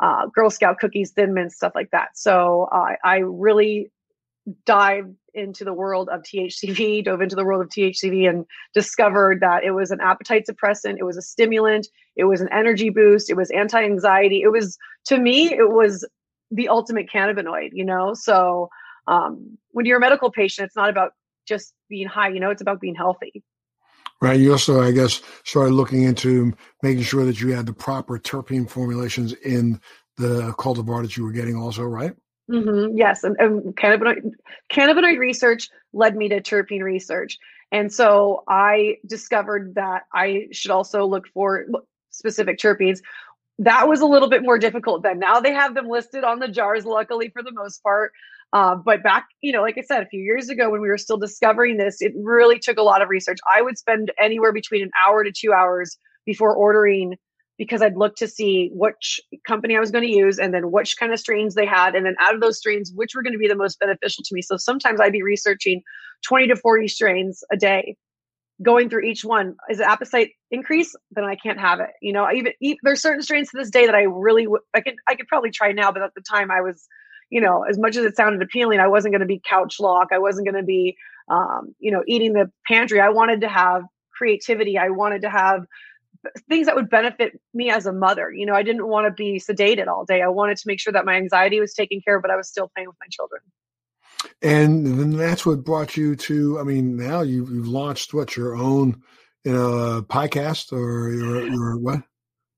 uh, 0.00 0.26
Girl 0.26 0.50
Scout 0.50 0.78
cookies, 0.78 1.12
Thin 1.12 1.34
Mint, 1.34 1.52
stuff 1.52 1.72
like 1.74 1.90
that. 1.90 2.16
So 2.16 2.68
I 2.72 3.18
really 3.18 3.90
dived 4.64 5.14
into 5.34 5.64
the 5.64 5.72
world 5.72 6.08
of 6.08 6.22
THCV, 6.22 7.04
dove 7.04 7.20
into 7.20 7.36
the 7.36 7.44
world 7.44 7.62
of 7.62 7.68
THCV, 7.68 8.28
and 8.28 8.44
discovered 8.74 9.40
that 9.40 9.64
it 9.64 9.72
was 9.72 9.90
an 9.90 10.00
appetite 10.00 10.46
suppressant, 10.48 10.96
it 10.98 11.04
was 11.04 11.16
a 11.16 11.22
stimulant, 11.22 11.88
it 12.16 12.24
was 12.24 12.40
an 12.40 12.48
energy 12.52 12.90
boost, 12.90 13.30
it 13.30 13.36
was 13.36 13.50
anti 13.50 13.82
anxiety. 13.82 14.42
It 14.42 14.50
was, 14.50 14.78
to 15.06 15.18
me, 15.18 15.52
it 15.52 15.70
was 15.70 16.06
the 16.50 16.68
ultimate 16.68 17.08
cannabinoid, 17.10 17.70
you 17.72 17.84
know? 17.84 18.14
So 18.14 18.68
um, 19.06 19.58
when 19.70 19.86
you're 19.86 19.98
a 19.98 20.00
medical 20.00 20.30
patient, 20.30 20.66
it's 20.66 20.76
not 20.76 20.90
about 20.90 21.12
just 21.46 21.72
being 21.88 22.08
high, 22.08 22.28
you 22.28 22.40
know, 22.40 22.50
it's 22.50 22.62
about 22.62 22.80
being 22.80 22.94
healthy. 22.94 23.42
Right. 24.20 24.40
You 24.40 24.52
also, 24.52 24.80
I 24.82 24.90
guess, 24.90 25.22
started 25.44 25.74
looking 25.74 26.02
into 26.02 26.52
making 26.82 27.04
sure 27.04 27.24
that 27.24 27.40
you 27.40 27.52
had 27.52 27.66
the 27.66 27.72
proper 27.72 28.18
terpene 28.18 28.68
formulations 28.68 29.32
in 29.32 29.80
the 30.16 30.52
cultivar 30.58 31.02
that 31.02 31.16
you 31.16 31.22
were 31.22 31.30
getting, 31.30 31.56
also, 31.56 31.84
right? 31.84 32.12
Mm-hmm. 32.50 32.96
Yes, 32.96 33.24
and, 33.24 33.36
and 33.38 33.76
cannabinoid 33.76 34.32
cannabinoid 34.72 35.18
research 35.18 35.68
led 35.92 36.16
me 36.16 36.28
to 36.30 36.40
terpene 36.40 36.82
research, 36.82 37.38
and 37.70 37.92
so 37.92 38.42
I 38.48 38.96
discovered 39.06 39.74
that 39.74 40.04
I 40.14 40.48
should 40.50 40.70
also 40.70 41.04
look 41.04 41.28
for 41.28 41.66
specific 42.10 42.58
terpenes. 42.58 43.00
That 43.58 43.86
was 43.86 44.00
a 44.00 44.06
little 44.06 44.30
bit 44.30 44.42
more 44.42 44.58
difficult 44.58 45.02
then. 45.02 45.18
Now 45.18 45.40
they 45.40 45.52
have 45.52 45.74
them 45.74 45.88
listed 45.88 46.24
on 46.24 46.38
the 46.38 46.48
jars, 46.48 46.86
luckily 46.86 47.28
for 47.28 47.42
the 47.42 47.52
most 47.52 47.82
part. 47.82 48.12
Uh, 48.52 48.74
but 48.74 49.02
back, 49.02 49.26
you 49.42 49.52
know, 49.52 49.60
like 49.60 49.76
I 49.76 49.82
said, 49.82 50.02
a 50.02 50.06
few 50.06 50.20
years 50.20 50.48
ago 50.48 50.70
when 50.70 50.80
we 50.80 50.88
were 50.88 50.98
still 50.98 51.18
discovering 51.18 51.76
this, 51.76 52.00
it 52.00 52.12
really 52.16 52.58
took 52.58 52.78
a 52.78 52.82
lot 52.82 53.02
of 53.02 53.08
research. 53.08 53.38
I 53.50 53.60
would 53.60 53.76
spend 53.76 54.10
anywhere 54.20 54.52
between 54.52 54.82
an 54.82 54.90
hour 55.04 55.22
to 55.22 55.32
two 55.32 55.52
hours 55.52 55.98
before 56.24 56.54
ordering 56.54 57.16
because 57.58 57.82
I'd 57.82 57.96
look 57.96 58.14
to 58.16 58.28
see 58.28 58.70
which 58.72 59.20
company 59.46 59.76
I 59.76 59.80
was 59.80 59.90
going 59.90 60.06
to 60.06 60.10
use 60.10 60.38
and 60.38 60.54
then 60.54 60.70
which 60.70 60.96
kind 60.96 61.12
of 61.12 61.18
strains 61.18 61.54
they 61.54 61.66
had. 61.66 61.94
And 61.94 62.06
then 62.06 62.14
out 62.20 62.34
of 62.34 62.40
those 62.40 62.56
strains, 62.56 62.92
which 62.94 63.14
were 63.14 63.22
going 63.22 63.32
to 63.32 63.38
be 63.38 63.48
the 63.48 63.56
most 63.56 63.80
beneficial 63.80 64.22
to 64.24 64.34
me. 64.34 64.42
So 64.42 64.56
sometimes 64.56 65.00
I'd 65.00 65.12
be 65.12 65.22
researching 65.22 65.82
20 66.26 66.46
to 66.48 66.56
40 66.56 66.88
strains 66.88 67.42
a 67.52 67.56
day, 67.56 67.96
going 68.62 68.88
through 68.88 69.02
each 69.02 69.24
one. 69.24 69.56
Is 69.68 69.78
the 69.78 69.90
appetite 69.90 70.30
increase? 70.52 70.94
Then 71.10 71.24
I 71.24 71.34
can't 71.34 71.58
have 71.58 71.80
it. 71.80 71.90
You 72.00 72.12
know, 72.12 72.30
even, 72.32 72.52
even 72.60 72.78
there's 72.84 73.02
certain 73.02 73.22
strains 73.22 73.50
to 73.50 73.58
this 73.58 73.70
day 73.70 73.86
that 73.86 73.94
I 73.94 74.02
really, 74.02 74.46
I 74.72 74.80
could, 74.80 74.94
I 75.08 75.16
could 75.16 75.26
probably 75.26 75.50
try 75.50 75.72
now, 75.72 75.90
but 75.90 76.02
at 76.02 76.14
the 76.14 76.22
time 76.22 76.52
I 76.52 76.60
was, 76.60 76.86
you 77.30 77.40
know, 77.40 77.64
as 77.64 77.78
much 77.78 77.96
as 77.96 78.04
it 78.04 78.16
sounded 78.16 78.42
appealing, 78.42 78.80
I 78.80 78.88
wasn't 78.88 79.12
going 79.12 79.20
to 79.20 79.26
be 79.26 79.40
couch 79.40 79.80
lock. 79.80 80.08
I 80.12 80.18
wasn't 80.18 80.46
going 80.46 80.60
to 80.60 80.66
be, 80.66 80.96
um, 81.28 81.74
you 81.78 81.90
know, 81.90 82.02
eating 82.06 82.32
the 82.32 82.50
pantry. 82.66 83.00
I 83.00 83.10
wanted 83.10 83.42
to 83.42 83.48
have 83.48 83.84
creativity. 84.16 84.78
I 84.78 84.88
wanted 84.88 85.22
to 85.22 85.30
have 85.30 85.64
things 86.48 86.66
that 86.66 86.74
would 86.74 86.90
benefit 86.90 87.40
me 87.54 87.70
as 87.70 87.86
a 87.86 87.92
mother. 87.92 88.32
You 88.32 88.46
know, 88.46 88.54
I 88.54 88.62
didn't 88.62 88.86
want 88.88 89.06
to 89.06 89.10
be 89.12 89.38
sedated 89.38 89.86
all 89.86 90.04
day. 90.04 90.22
I 90.22 90.28
wanted 90.28 90.56
to 90.58 90.64
make 90.66 90.80
sure 90.80 90.92
that 90.92 91.04
my 91.04 91.14
anxiety 91.14 91.60
was 91.60 91.74
taken 91.74 92.00
care 92.00 92.16
of, 92.16 92.22
but 92.22 92.30
I 92.30 92.36
was 92.36 92.48
still 92.48 92.70
playing 92.74 92.88
with 92.88 92.96
my 93.00 93.06
children. 93.10 93.40
And 94.42 94.86
then 94.86 95.10
that's 95.12 95.46
what 95.46 95.64
brought 95.64 95.96
you 95.96 96.16
to. 96.16 96.58
I 96.58 96.64
mean, 96.64 96.96
now 96.96 97.22
you, 97.22 97.46
you've 97.46 97.68
launched 97.68 98.14
what 98.14 98.36
your 98.36 98.56
own, 98.56 99.02
you 99.44 99.52
know, 99.52 100.02
podcast 100.02 100.72
or 100.72 101.10
your 101.10 101.46
your 101.48 101.78
what? 101.78 102.02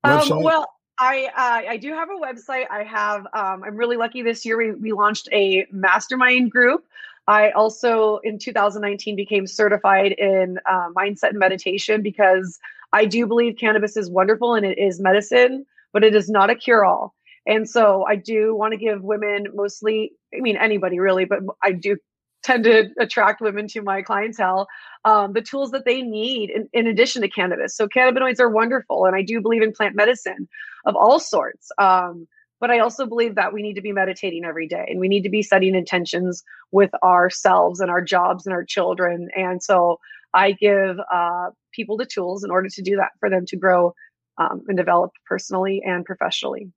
Um, 0.02 0.42
well, 0.42 0.66
I 1.00 1.30
uh, 1.34 1.70
I 1.70 1.76
do 1.78 1.92
have 1.94 2.10
a 2.10 2.14
website. 2.14 2.66
I 2.70 2.84
have. 2.84 3.26
Um, 3.32 3.64
I'm 3.64 3.76
really 3.76 3.96
lucky 3.96 4.22
this 4.22 4.44
year. 4.44 4.58
We 4.58 4.72
we 4.72 4.92
launched 4.92 5.28
a 5.32 5.66
mastermind 5.72 6.50
group. 6.50 6.84
I 7.26 7.50
also 7.52 8.18
in 8.18 8.38
2019 8.38 9.16
became 9.16 9.46
certified 9.46 10.12
in 10.12 10.58
uh, 10.68 10.90
mindset 10.94 11.30
and 11.30 11.38
meditation 11.38 12.02
because 12.02 12.58
I 12.92 13.06
do 13.06 13.26
believe 13.26 13.56
cannabis 13.56 13.96
is 13.96 14.10
wonderful 14.10 14.54
and 14.54 14.66
it 14.66 14.78
is 14.78 15.00
medicine, 15.00 15.64
but 15.92 16.04
it 16.04 16.14
is 16.14 16.28
not 16.28 16.50
a 16.50 16.54
cure 16.54 16.84
all. 16.84 17.14
And 17.46 17.68
so 17.68 18.04
I 18.06 18.16
do 18.16 18.54
want 18.54 18.72
to 18.72 18.78
give 18.78 19.02
women 19.02 19.46
mostly, 19.54 20.12
I 20.36 20.40
mean, 20.40 20.56
anybody 20.56 20.98
really, 20.98 21.24
but 21.24 21.40
I 21.62 21.72
do 21.72 21.96
tend 22.42 22.64
to 22.64 22.88
attract 22.98 23.40
women 23.40 23.68
to 23.68 23.82
my 23.82 24.02
clientele, 24.02 24.66
um, 25.04 25.32
the 25.32 25.42
tools 25.42 25.70
that 25.72 25.84
they 25.84 26.02
need 26.02 26.50
in, 26.50 26.68
in, 26.72 26.86
addition 26.86 27.22
to 27.22 27.28
cannabis. 27.28 27.76
So 27.76 27.86
cannabinoids 27.86 28.40
are 28.40 28.48
wonderful. 28.48 29.04
And 29.04 29.14
I 29.14 29.22
do 29.22 29.40
believe 29.40 29.62
in 29.62 29.72
plant 29.72 29.94
medicine 29.94 30.48
of 30.84 30.96
all 30.96 31.20
sorts. 31.20 31.70
Um, 31.78 32.26
but 32.60 32.70
I 32.70 32.78
also 32.78 33.06
believe 33.06 33.36
that 33.36 33.52
we 33.52 33.62
need 33.62 33.74
to 33.74 33.80
be 33.80 33.92
meditating 33.92 34.44
every 34.44 34.68
day 34.68 34.84
and 34.88 35.00
we 35.00 35.08
need 35.08 35.22
to 35.22 35.30
be 35.30 35.42
setting 35.42 35.74
intentions 35.74 36.42
with 36.72 36.90
ourselves 37.02 37.80
and 37.80 37.90
our 37.90 38.02
jobs 38.02 38.46
and 38.46 38.52
our 38.52 38.64
children. 38.64 39.28
And 39.34 39.62
so 39.62 39.98
I 40.34 40.52
give 40.52 40.98
uh, 41.12 41.50
people 41.72 41.96
the 41.96 42.06
tools 42.06 42.44
in 42.44 42.50
order 42.50 42.68
to 42.68 42.82
do 42.82 42.96
that 42.96 43.12
for 43.18 43.30
them 43.30 43.46
to 43.46 43.56
grow 43.56 43.94
um, 44.38 44.62
and 44.68 44.76
develop 44.76 45.12
personally 45.26 45.82
and 45.84 46.04
professionally. 46.04 46.70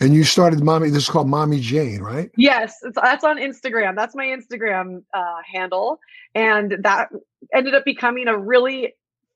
And 0.00 0.14
you 0.14 0.24
started 0.24 0.62
mommy. 0.62 0.90
This 0.90 1.04
is 1.04 1.08
called 1.08 1.28
Mommy 1.28 1.60
Jane, 1.60 2.00
right? 2.00 2.30
Yes, 2.36 2.76
that's 2.94 3.24
on 3.24 3.38
Instagram. 3.38 3.94
That's 3.96 4.14
my 4.14 4.26
Instagram 4.26 5.02
uh, 5.14 5.36
handle, 5.52 5.98
and 6.34 6.76
that 6.82 7.10
ended 7.52 7.74
up 7.74 7.84
becoming 7.84 8.28
a 8.28 8.36
really 8.36 8.94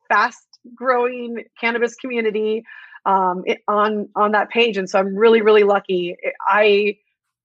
fast-growing 0.09 1.45
cannabis 1.61 1.95
community 1.95 2.65
um, 3.07 3.43
it, 3.47 3.63
on 3.69 4.09
on 4.17 4.33
that 4.33 4.51
page. 4.51 4.77
And 4.77 4.89
so 4.91 4.99
I'm 4.99 5.15
really, 5.17 5.41
really 5.41 5.65
lucky. 5.65 6.17
I 6.41 6.97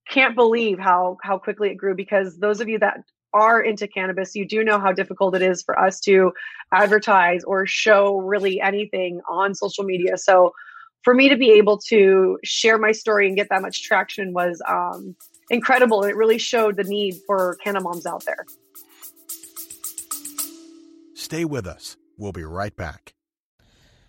can't 0.10 0.36
believe 0.36 0.80
how 0.80 1.18
how 1.24 1.38
quickly 1.38 1.70
it 1.70 1.76
grew 1.76 1.96
because 1.96 2.38
those 2.40 2.60
of 2.60 2.68
you 2.68 2.80
that 2.80 2.98
are 3.34 3.62
into 3.62 3.88
cannabis, 3.88 4.36
you 4.36 4.46
do 4.46 4.64
know 4.64 4.80
how 4.80 4.92
difficult 4.92 5.36
it 5.36 5.42
is 5.42 5.62
for 5.64 5.80
us 5.80 6.00
to 6.02 6.34
advertise 6.74 7.44
or 7.46 7.66
show 7.66 8.18
really 8.18 8.60
anything 8.60 9.22
on 9.30 9.56
social 9.56 9.86
media. 9.86 10.18
So 10.18 10.52
for 11.04 11.14
me 11.14 11.30
to 11.30 11.36
be 11.36 11.52
able 11.52 11.78
to 11.78 12.40
share 12.44 12.78
my 12.78 12.92
story 12.92 13.28
and 13.28 13.36
get 13.36 13.50
that 13.50 13.62
much 13.62 13.84
traction 13.84 14.34
was 14.34 14.62
um, 14.68 15.16
incredible. 15.50 16.04
It 16.04 16.16
really 16.16 16.38
showed 16.38 16.78
the 16.78 16.84
need 16.84 17.20
for 17.26 17.58
canna 17.64 17.82
moms 17.82 18.06
out 18.06 18.24
there. 18.26 18.46
Stay 21.14 21.46
with 21.46 21.66
us. 21.66 21.98
We'll 22.18 22.34
be 22.34 22.44
right 22.44 22.76
back. 22.76 23.14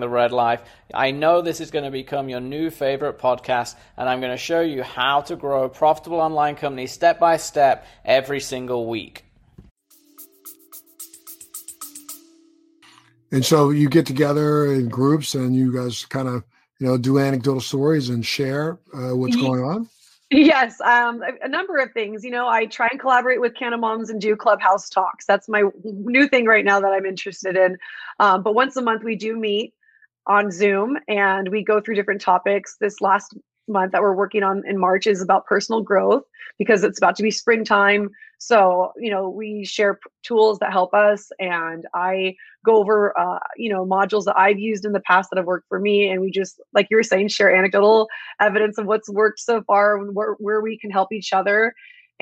the 0.00 0.08
Red 0.08 0.32
Life. 0.32 0.62
I 0.92 1.10
know 1.10 1.40
this 1.40 1.60
is 1.60 1.70
going 1.70 1.84
to 1.84 1.90
become 1.90 2.28
your 2.28 2.40
new 2.40 2.70
favorite 2.70 3.18
podcast, 3.18 3.74
and 3.96 4.08
I'm 4.08 4.20
going 4.20 4.32
to 4.32 4.36
show 4.36 4.60
you 4.60 4.82
how 4.82 5.22
to 5.22 5.36
grow 5.36 5.64
a 5.64 5.68
profitable 5.68 6.20
online 6.20 6.56
company 6.56 6.86
step 6.86 7.18
by 7.18 7.36
step 7.36 7.86
every 8.04 8.40
single 8.40 8.86
week. 8.86 9.24
And 13.32 13.44
so 13.44 13.70
you 13.70 13.88
get 13.88 14.04
together 14.04 14.66
in 14.66 14.88
groups 14.88 15.34
and 15.34 15.56
you 15.56 15.72
guys 15.72 16.04
kind 16.04 16.28
of, 16.28 16.44
you 16.78 16.86
know, 16.86 16.98
do 16.98 17.18
anecdotal 17.18 17.62
stories 17.62 18.10
and 18.10 18.24
share 18.24 18.78
uh, 18.92 19.16
what's 19.16 19.36
going 19.36 19.62
on. 19.62 19.88
Yes, 20.32 20.80
um, 20.80 21.22
a, 21.22 21.44
a, 21.44 21.48
number 21.48 21.76
of 21.76 21.92
things. 21.92 22.24
You 22.24 22.30
know, 22.30 22.48
I 22.48 22.64
try 22.64 22.88
and 22.90 22.98
collaborate 22.98 23.38
with 23.40 23.54
Canna 23.54 23.76
Moms 23.76 24.08
and 24.08 24.18
do 24.18 24.34
clubhouse 24.34 24.88
talks. 24.88 25.26
That's 25.26 25.46
my 25.46 25.64
new 25.84 26.26
thing 26.26 26.46
right 26.46 26.64
now 26.64 26.80
that 26.80 26.90
I'm 26.90 27.04
interested 27.04 27.54
in. 27.54 27.76
Um, 28.18 28.42
but 28.42 28.54
once 28.54 28.74
a 28.76 28.82
month 28.82 29.02
we 29.02 29.14
do 29.14 29.36
meet 29.38 29.74
on 30.26 30.50
Zoom 30.50 30.98
and 31.08 31.48
we 31.48 31.64
go 31.64 31.80
through 31.80 31.94
different 31.94 32.20
topics. 32.20 32.76
This 32.80 33.00
last 33.00 33.34
month 33.68 33.92
that 33.92 34.02
we're 34.02 34.14
working 34.14 34.42
on 34.42 34.62
in 34.66 34.78
March 34.78 35.06
is 35.06 35.22
about 35.22 35.46
personal 35.46 35.82
growth 35.82 36.24
because 36.58 36.84
it's 36.84 36.98
about 36.98 37.16
to 37.16 37.22
be 37.22 37.30
springtime. 37.30 38.10
So, 38.38 38.92
you 38.96 39.10
know, 39.10 39.28
we 39.28 39.64
share 39.64 39.94
p- 39.94 40.00
tools 40.24 40.58
that 40.58 40.72
help 40.72 40.92
us 40.94 41.30
and 41.38 41.86
I 41.94 42.34
go 42.64 42.76
over, 42.76 43.16
uh, 43.18 43.38
you 43.56 43.72
know, 43.72 43.86
modules 43.86 44.24
that 44.24 44.36
I've 44.36 44.58
used 44.58 44.84
in 44.84 44.92
the 44.92 45.00
past 45.00 45.30
that 45.30 45.36
have 45.36 45.46
worked 45.46 45.68
for 45.68 45.78
me. 45.78 46.10
And 46.10 46.20
we 46.20 46.30
just, 46.30 46.60
like 46.72 46.88
you 46.90 46.96
were 46.96 47.04
saying, 47.04 47.28
share 47.28 47.54
anecdotal 47.54 48.08
evidence 48.40 48.78
of 48.78 48.86
what's 48.86 49.08
worked 49.08 49.38
so 49.38 49.62
far, 49.62 49.98
where, 49.98 50.34
where 50.40 50.60
we 50.60 50.76
can 50.76 50.90
help 50.90 51.12
each 51.12 51.32
other. 51.32 51.72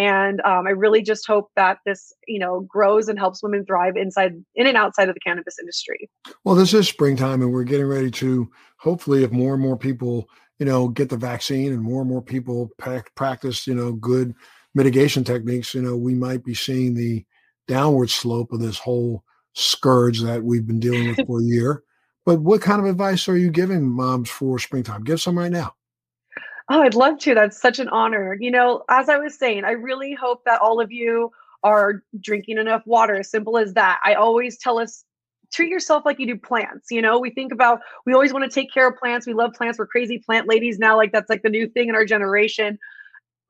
And 0.01 0.41
um, 0.41 0.67
I 0.67 0.71
really 0.71 1.03
just 1.03 1.27
hope 1.27 1.51
that 1.57 1.79
this, 1.85 2.13
you 2.27 2.39
know, 2.39 2.61
grows 2.61 3.09
and 3.09 3.19
helps 3.19 3.43
women 3.43 3.67
thrive 3.67 3.97
inside, 3.97 4.33
in 4.55 4.67
and 4.67 4.77
outside 4.77 5.09
of 5.11 5.15
the 5.15 5.21
cannabis 5.21 5.59
industry. 5.61 6.09
Well, 6.43 6.55
this 6.55 6.73
is 6.73 6.89
springtime, 6.89 7.43
and 7.43 7.53
we're 7.53 7.65
getting 7.65 7.87
ready 7.87 8.11
to 8.13 8.51
hopefully, 8.79 9.25
if 9.25 9.31
more 9.31 9.53
and 9.55 9.63
more 9.63 9.77
people 9.77 10.29
you 10.61 10.67
know, 10.67 10.89
get 10.89 11.09
the 11.09 11.17
vaccine 11.17 11.73
and 11.73 11.83
more 11.83 12.03
and 12.03 12.11
more 12.11 12.23
people 12.23 12.71
practice, 13.17 13.67
you 13.67 13.75
know, 13.75 13.93
good 13.93 14.35
mitigation 14.75 15.25
techniques, 15.25 15.75
you 15.75 15.81
know, 15.81 15.97
we 15.97 16.15
might 16.15 16.45
be 16.45 16.55
seeing 16.55 16.95
the 16.95 17.25
downward 17.67 18.11
slope 18.11 18.53
of 18.53 18.61
this 18.61 18.79
whole 18.79 19.25
scourge 19.55 20.21
that 20.21 20.45
we've 20.45 20.67
been 20.67 20.79
dealing 20.79 21.09
with 21.09 21.17
for 21.27 21.41
a 21.41 21.45
year. 21.45 21.83
But 22.27 22.43
what 22.43 22.61
kind 22.61 22.79
of 22.79 22.87
advice 22.87 23.27
are 23.27 23.39
you 23.39 23.51
giving 23.51 23.89
moms 23.89 24.29
for 24.29 24.59
springtime? 24.59 25.03
Give 25.03 25.21
some 25.21 25.39
right 25.39 25.51
now. 25.51 25.75
Oh, 26.71 26.83
I'd 26.83 26.95
love 26.95 27.19
to. 27.21 27.35
That's 27.35 27.61
such 27.61 27.81
an 27.81 27.89
honor. 27.91 28.37
You 28.41 28.51
know, 28.53 28.85
as 28.91 29.11
I 29.11 29.19
was 29.19 29.39
saying, 29.39 29.65
I 29.65 29.73
really 29.73 30.15
hope 30.15 30.45
that 30.47 30.61
all 30.63 30.81
of 30.81 30.93
you 30.93 31.33
are 31.65 32.05
drinking 32.21 32.59
enough 32.59 32.83
water. 32.87 33.17
As 33.17 33.31
simple 33.31 33.59
as 33.59 33.75
that. 33.75 34.01
I 34.05 34.15
always 34.15 34.59
tell 34.59 34.79
us 34.79 35.05
treat 35.53 35.71
yourself 35.71 36.05
like 36.07 36.21
you 36.21 36.29
do 36.29 36.39
plants. 36.39 36.89
You 36.93 37.03
know, 37.03 37.19
we 37.21 37.31
think 37.31 37.53
about, 37.53 37.81
we 38.07 38.15
always 38.15 38.33
want 38.33 38.45
to 38.45 38.51
take 38.55 38.73
care 38.73 38.89
of 38.89 38.97
plants. 38.99 39.27
We 39.27 39.35
love 39.35 39.53
plants. 39.55 39.79
We're 39.81 39.89
crazy 39.89 40.19
plant 40.19 40.49
ladies 40.49 40.79
now. 40.79 40.97
Like 40.97 41.13
that's 41.13 41.31
like 41.31 41.43
the 41.43 41.51
new 41.51 41.69
thing 41.69 41.89
in 41.91 41.97
our 41.97 42.07
generation. 42.07 42.79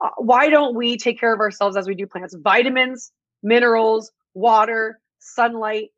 uh, 0.03 0.11
why 0.19 0.51
don't 0.51 0.77
we 0.77 0.97
take 0.99 1.21
care 1.21 1.35
of 1.35 1.41
ourselves 1.41 1.77
as 1.77 1.89
we 1.89 1.97
do 1.97 2.07
plants? 2.07 2.35
Vitamins, 2.39 3.13
minerals, 3.43 4.13
water, 4.35 5.01
sunlight, 5.21 5.91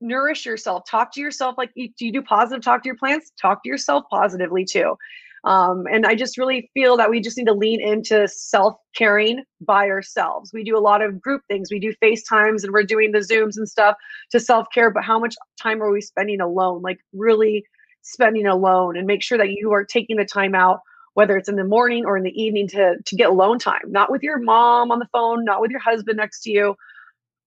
nourish 0.00 0.46
yourself. 0.46 0.84
Talk 0.88 1.12
to 1.14 1.20
yourself 1.20 1.56
like 1.58 1.72
do 1.74 2.06
you 2.06 2.12
do 2.12 2.22
positive 2.22 2.64
talk 2.64 2.82
to 2.84 2.88
your 2.88 2.96
plants? 2.96 3.32
Talk 3.40 3.64
to 3.64 3.70
yourself 3.70 4.04
positively 4.10 4.64
too. 4.66 4.96
Um, 5.44 5.84
and 5.90 6.06
I 6.06 6.14
just 6.14 6.36
really 6.36 6.70
feel 6.74 6.96
that 6.98 7.08
we 7.08 7.20
just 7.20 7.38
need 7.38 7.46
to 7.46 7.54
lean 7.54 7.80
into 7.80 8.28
self 8.28 8.76
caring 8.94 9.42
by 9.60 9.88
ourselves. 9.88 10.52
We 10.52 10.64
do 10.64 10.76
a 10.76 10.80
lot 10.80 11.02
of 11.02 11.20
group 11.20 11.42
things. 11.48 11.70
We 11.70 11.78
do 11.78 11.94
FaceTimes 12.02 12.62
and 12.62 12.72
we're 12.72 12.82
doing 12.82 13.12
the 13.12 13.20
Zooms 13.20 13.56
and 13.56 13.68
stuff 13.68 13.96
to 14.32 14.40
self 14.40 14.66
care. 14.74 14.90
But 14.90 15.04
how 15.04 15.18
much 15.18 15.34
time 15.60 15.82
are 15.82 15.90
we 15.90 16.00
spending 16.00 16.40
alone? 16.40 16.82
Like 16.82 17.00
really 17.12 17.64
spending 18.02 18.46
alone 18.46 18.96
and 18.96 19.06
make 19.06 19.22
sure 19.22 19.38
that 19.38 19.50
you 19.50 19.72
are 19.72 19.84
taking 19.84 20.16
the 20.16 20.24
time 20.24 20.54
out 20.54 20.80
whether 21.14 21.36
it's 21.36 21.48
in 21.48 21.56
the 21.56 21.64
morning 21.64 22.04
or 22.06 22.16
in 22.16 22.22
the 22.22 22.42
evening 22.42 22.66
to 22.68 22.96
to 23.04 23.16
get 23.16 23.28
alone 23.28 23.58
time 23.58 23.82
not 23.88 24.10
with 24.10 24.22
your 24.22 24.38
mom 24.38 24.90
on 24.90 24.98
the 24.98 25.08
phone 25.12 25.44
not 25.44 25.60
with 25.60 25.70
your 25.70 25.80
husband 25.80 26.16
next 26.16 26.40
to 26.40 26.50
you 26.50 26.74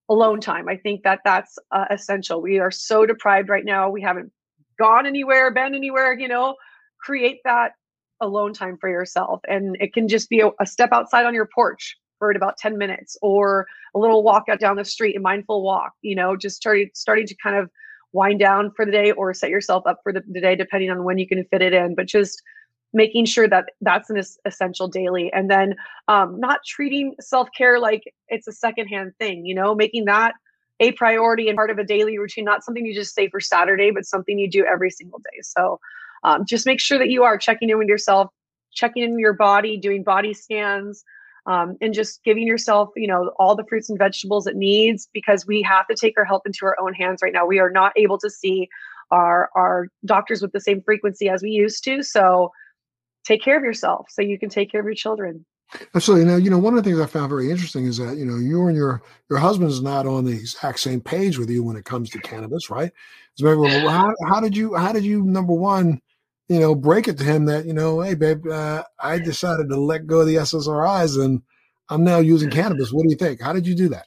alone 0.10 0.40
time 0.40 0.68
i 0.70 0.76
think 0.78 1.02
that 1.04 1.20
that's 1.26 1.58
uh, 1.72 1.86
essential 1.90 2.42
we 2.42 2.60
are 2.60 2.72
so 2.72 3.06
deprived 3.06 3.50
right 3.50 3.66
now 3.66 3.90
we 3.90 4.02
haven't 4.02 4.32
gone 4.78 5.06
anywhere 5.06 5.52
been 5.52 5.74
anywhere 5.74 6.14
you 6.14 6.28
know 6.28 6.56
create 7.00 7.40
that 7.44 7.72
alone 8.24 8.54
time 8.54 8.78
for 8.78 8.90
yourself. 8.90 9.42
And 9.48 9.78
it 9.80 9.94
can 9.94 10.08
just 10.08 10.30
be 10.30 10.40
a, 10.40 10.50
a 10.60 10.66
step 10.66 10.90
outside 10.92 11.26
on 11.26 11.34
your 11.34 11.48
porch 11.54 11.98
for 12.20 12.32
about 12.32 12.58
10 12.58 12.78
minutes 12.78 13.18
or 13.22 13.68
a 13.96 14.00
little 14.00 14.24
walk 14.24 14.46
out 14.50 14.60
down 14.60 14.78
the 14.78 14.86
street, 14.86 15.16
a 15.16 15.20
mindful 15.20 15.62
walk, 15.62 15.94
you 16.02 16.16
know, 16.16 16.36
just 16.36 16.56
starting 16.56 16.90
starting 16.94 17.28
to 17.28 17.36
kind 17.36 17.56
of 17.56 17.70
wind 18.14 18.40
down 18.40 18.72
for 18.76 18.86
the 18.86 18.92
day 18.92 19.12
or 19.12 19.34
set 19.34 19.50
yourself 19.50 19.86
up 19.86 20.00
for 20.04 20.14
the, 20.14 20.24
the 20.30 20.40
day 20.40 20.56
depending 20.56 20.90
on 20.90 21.04
when 21.04 21.18
you 21.18 21.28
can 21.28 21.44
fit 21.46 21.62
it 21.62 21.74
in. 21.74 21.96
But 21.96 22.08
just 22.08 22.42
making 22.94 23.26
sure 23.26 23.48
that 23.48 23.66
that's 23.82 24.10
an 24.10 24.22
essential 24.46 24.88
daily 24.88 25.32
and 25.34 25.50
then 25.50 25.76
um, 26.08 26.40
not 26.40 26.60
treating 26.66 27.16
self-care 27.20 27.80
like 27.80 28.04
it's 28.28 28.48
a 28.48 28.52
secondhand 28.52 29.12
thing 29.18 29.46
you 29.46 29.56
know 29.56 29.74
making 29.74 30.06
that 30.06 30.34
a 30.80 30.92
priority 30.94 31.50
and 31.50 31.56
part 31.56 31.72
of 31.72 31.80
a 31.80 31.84
daily 31.84 32.18
routine 32.18 32.46
not 32.46 32.64
something 32.64 32.86
you 32.86 32.94
just 32.94 33.16
say 33.16 33.28
for 33.30 33.40
saturday 33.40 33.90
but 33.90 34.06
something 34.06 34.38
you 34.38 34.50
do 34.50 34.64
every 34.66 34.92
single 34.92 35.20
day 35.20 35.40
so 35.42 35.80
um, 36.24 36.46
just 36.46 36.66
make 36.66 36.80
sure 36.80 36.98
that 36.98 37.10
you 37.10 37.24
are 37.24 37.38
checking 37.38 37.70
in 37.70 37.78
with 37.78 37.88
yourself 37.88 38.30
checking 38.74 39.04
in 39.04 39.20
your 39.20 39.34
body 39.34 39.78
doing 39.78 40.04
body 40.04 40.34
scans 40.34 41.04
um, 41.46 41.78
and 41.82 41.94
just 41.94 42.24
giving 42.24 42.48
yourself 42.48 42.90
you 42.96 43.08
know 43.08 43.32
all 43.38 43.56
the 43.56 43.66
fruits 43.66 43.90
and 43.90 44.00
vegetables 44.00 44.48
it 44.48 44.56
needs 44.56 45.08
because 45.14 45.46
we 45.46 45.62
have 45.62 45.88
to 45.88 45.96
take 45.96 46.18
our 46.18 46.26
health 46.26 46.44
into 46.46 46.66
our 46.66 46.76
own 46.82 46.94
hands 46.94 47.20
right 47.22 47.34
now 47.34 47.46
we 47.46 47.60
are 47.60 47.72
not 47.72 47.94
able 47.96 48.18
to 48.18 48.30
see 48.30 48.68
our 49.12 49.50
our 49.56 49.88
doctors 50.06 50.42
with 50.42 50.52
the 50.52 50.62
same 50.62 50.82
frequency 50.82 51.30
as 51.30 51.42
we 51.44 51.50
used 51.50 51.84
to 51.84 52.02
so 52.02 52.52
take 53.26 53.42
care 53.42 53.58
of 53.58 53.64
yourself 53.64 54.08
so 54.10 54.22
you 54.22 54.40
can 54.40 54.50
take 54.50 54.72
care 54.72 54.82
of 54.82 54.86
your 54.86 54.96
children 54.96 55.46
Absolutely. 55.96 56.26
Now, 56.26 56.36
you 56.36 56.50
know, 56.52 56.60
one 56.60 56.78
of 56.78 56.84
the 56.84 56.88
things 56.88 57.02
I 57.02 57.08
found 57.08 57.30
very 57.30 57.50
interesting 57.50 57.86
is 57.86 57.98
that, 57.98 58.18
you 58.18 58.26
know, 58.26 58.36
you 58.36 58.68
and 58.68 58.76
your 58.76 59.02
your 59.30 59.40
husband 59.40 59.70
is 59.72 59.82
not 59.82 60.06
on 60.06 60.26
the 60.26 60.32
exact 60.32 60.80
same 60.80 61.02
page 61.02 61.40
with 61.40 61.50
you 61.50 61.64
when 61.64 61.76
it 61.76 61.86
comes 61.86 62.10
to 62.12 62.20
cannabis, 62.20 62.70
right? 62.70 62.92
So, 63.36 63.68
how, 63.90 64.14
how 64.28 64.40
did 64.40 64.56
you 64.56 64.76
how 64.76 64.92
did 64.92 65.04
you 65.04 65.24
number 65.24 65.54
one 65.54 66.00
you 66.54 66.60
know, 66.60 66.76
break 66.76 67.08
it 67.08 67.18
to 67.18 67.24
him 67.24 67.46
that, 67.46 67.66
you 67.66 67.74
know, 67.74 68.02
hey, 68.02 68.14
babe, 68.14 68.46
uh, 68.48 68.84
I 69.00 69.20
decided 69.20 69.70
to 69.70 69.80
let 69.80 70.06
go 70.06 70.22
of 70.22 70.28
the 70.28 70.36
SSRIs 70.36 71.24
and 71.24 71.42
I'm 71.90 72.04
now 72.04 72.20
using 72.20 72.50
cannabis. 72.50 72.92
What 72.92 73.04
do 73.04 73.10
you 73.10 73.18
think? 73.18 73.42
How 73.42 73.54
did 73.54 73.66
you 73.66 73.76
do 73.76 73.90
that? 73.90 74.06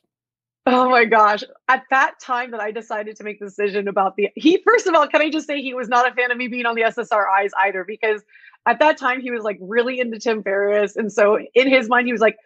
Oh 0.66 0.88
my 0.90 1.04
gosh. 1.04 1.44
At 1.68 1.84
that 1.90 2.18
time 2.20 2.50
that 2.50 2.60
I 2.60 2.70
decided 2.70 3.16
to 3.16 3.24
make 3.24 3.38
the 3.38 3.46
decision 3.46 3.88
about 3.88 4.16
the, 4.16 4.28
he, 4.34 4.60
first 4.64 4.86
of 4.86 4.94
all, 4.94 5.06
can 5.06 5.22
I 5.22 5.30
just 5.30 5.46
say 5.46 5.60
he 5.60 5.74
was 5.74 5.88
not 5.88 6.10
a 6.10 6.14
fan 6.14 6.30
of 6.30 6.36
me 6.36 6.48
being 6.48 6.66
on 6.66 6.74
the 6.74 6.82
SSRIs 6.82 7.50
either 7.64 7.84
because 7.84 8.22
at 8.66 8.78
that 8.80 8.96
time 8.96 9.20
he 9.20 9.30
was 9.30 9.44
like 9.44 9.58
really 9.60 10.00
into 10.00 10.18
Tim 10.18 10.42
Ferriss. 10.42 10.96
And 10.96 11.12
so 11.12 11.38
in 11.54 11.68
his 11.68 11.88
mind, 11.88 12.06
he 12.06 12.12
was 12.12 12.20
like, 12.20 12.36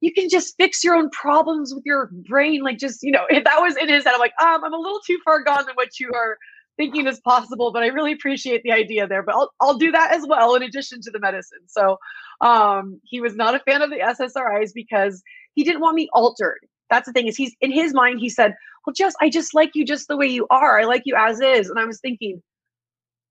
you 0.00 0.12
can 0.12 0.28
just 0.28 0.56
fix 0.56 0.82
your 0.84 0.94
own 0.94 1.10
problems 1.10 1.74
with 1.74 1.84
your 1.86 2.10
brain. 2.28 2.62
Like 2.62 2.78
just, 2.78 3.02
you 3.02 3.12
know, 3.12 3.24
If 3.30 3.44
that 3.44 3.60
was 3.60 3.76
in 3.76 3.88
his 3.88 4.04
head. 4.04 4.14
I'm 4.14 4.20
like, 4.20 4.34
um, 4.40 4.64
I'm 4.64 4.74
a 4.74 4.78
little 4.78 5.00
too 5.06 5.18
far 5.24 5.42
gone 5.42 5.66
than 5.66 5.74
what 5.74 5.98
you 5.98 6.10
are 6.14 6.38
thinking 6.80 7.06
is 7.06 7.20
possible, 7.20 7.72
but 7.72 7.82
I 7.82 7.88
really 7.88 8.12
appreciate 8.12 8.62
the 8.62 8.72
idea 8.72 9.06
there. 9.06 9.22
But 9.22 9.34
I'll, 9.34 9.50
I'll 9.60 9.76
do 9.76 9.92
that 9.92 10.14
as 10.14 10.26
well 10.26 10.54
in 10.54 10.62
addition 10.62 11.02
to 11.02 11.10
the 11.10 11.20
medicine. 11.20 11.58
So 11.66 11.98
um, 12.40 12.98
he 13.04 13.20
was 13.20 13.36
not 13.36 13.54
a 13.54 13.58
fan 13.58 13.82
of 13.82 13.90
the 13.90 13.98
SSRIs 13.98 14.70
because 14.74 15.22
he 15.54 15.62
didn't 15.62 15.82
want 15.82 15.94
me 15.94 16.08
altered. 16.14 16.60
That's 16.88 17.06
the 17.06 17.12
thing 17.12 17.26
is 17.26 17.36
he's 17.36 17.54
in 17.60 17.70
his 17.70 17.92
mind, 17.92 18.18
he 18.18 18.30
said, 18.30 18.54
Well, 18.86 18.94
Jess, 18.94 19.14
I 19.20 19.28
just 19.28 19.54
like 19.54 19.72
you 19.74 19.84
just 19.84 20.08
the 20.08 20.16
way 20.16 20.26
you 20.26 20.46
are. 20.48 20.80
I 20.80 20.84
like 20.84 21.02
you 21.04 21.14
as 21.18 21.40
is. 21.42 21.68
And 21.68 21.78
I 21.78 21.84
was 21.84 22.00
thinking, 22.00 22.42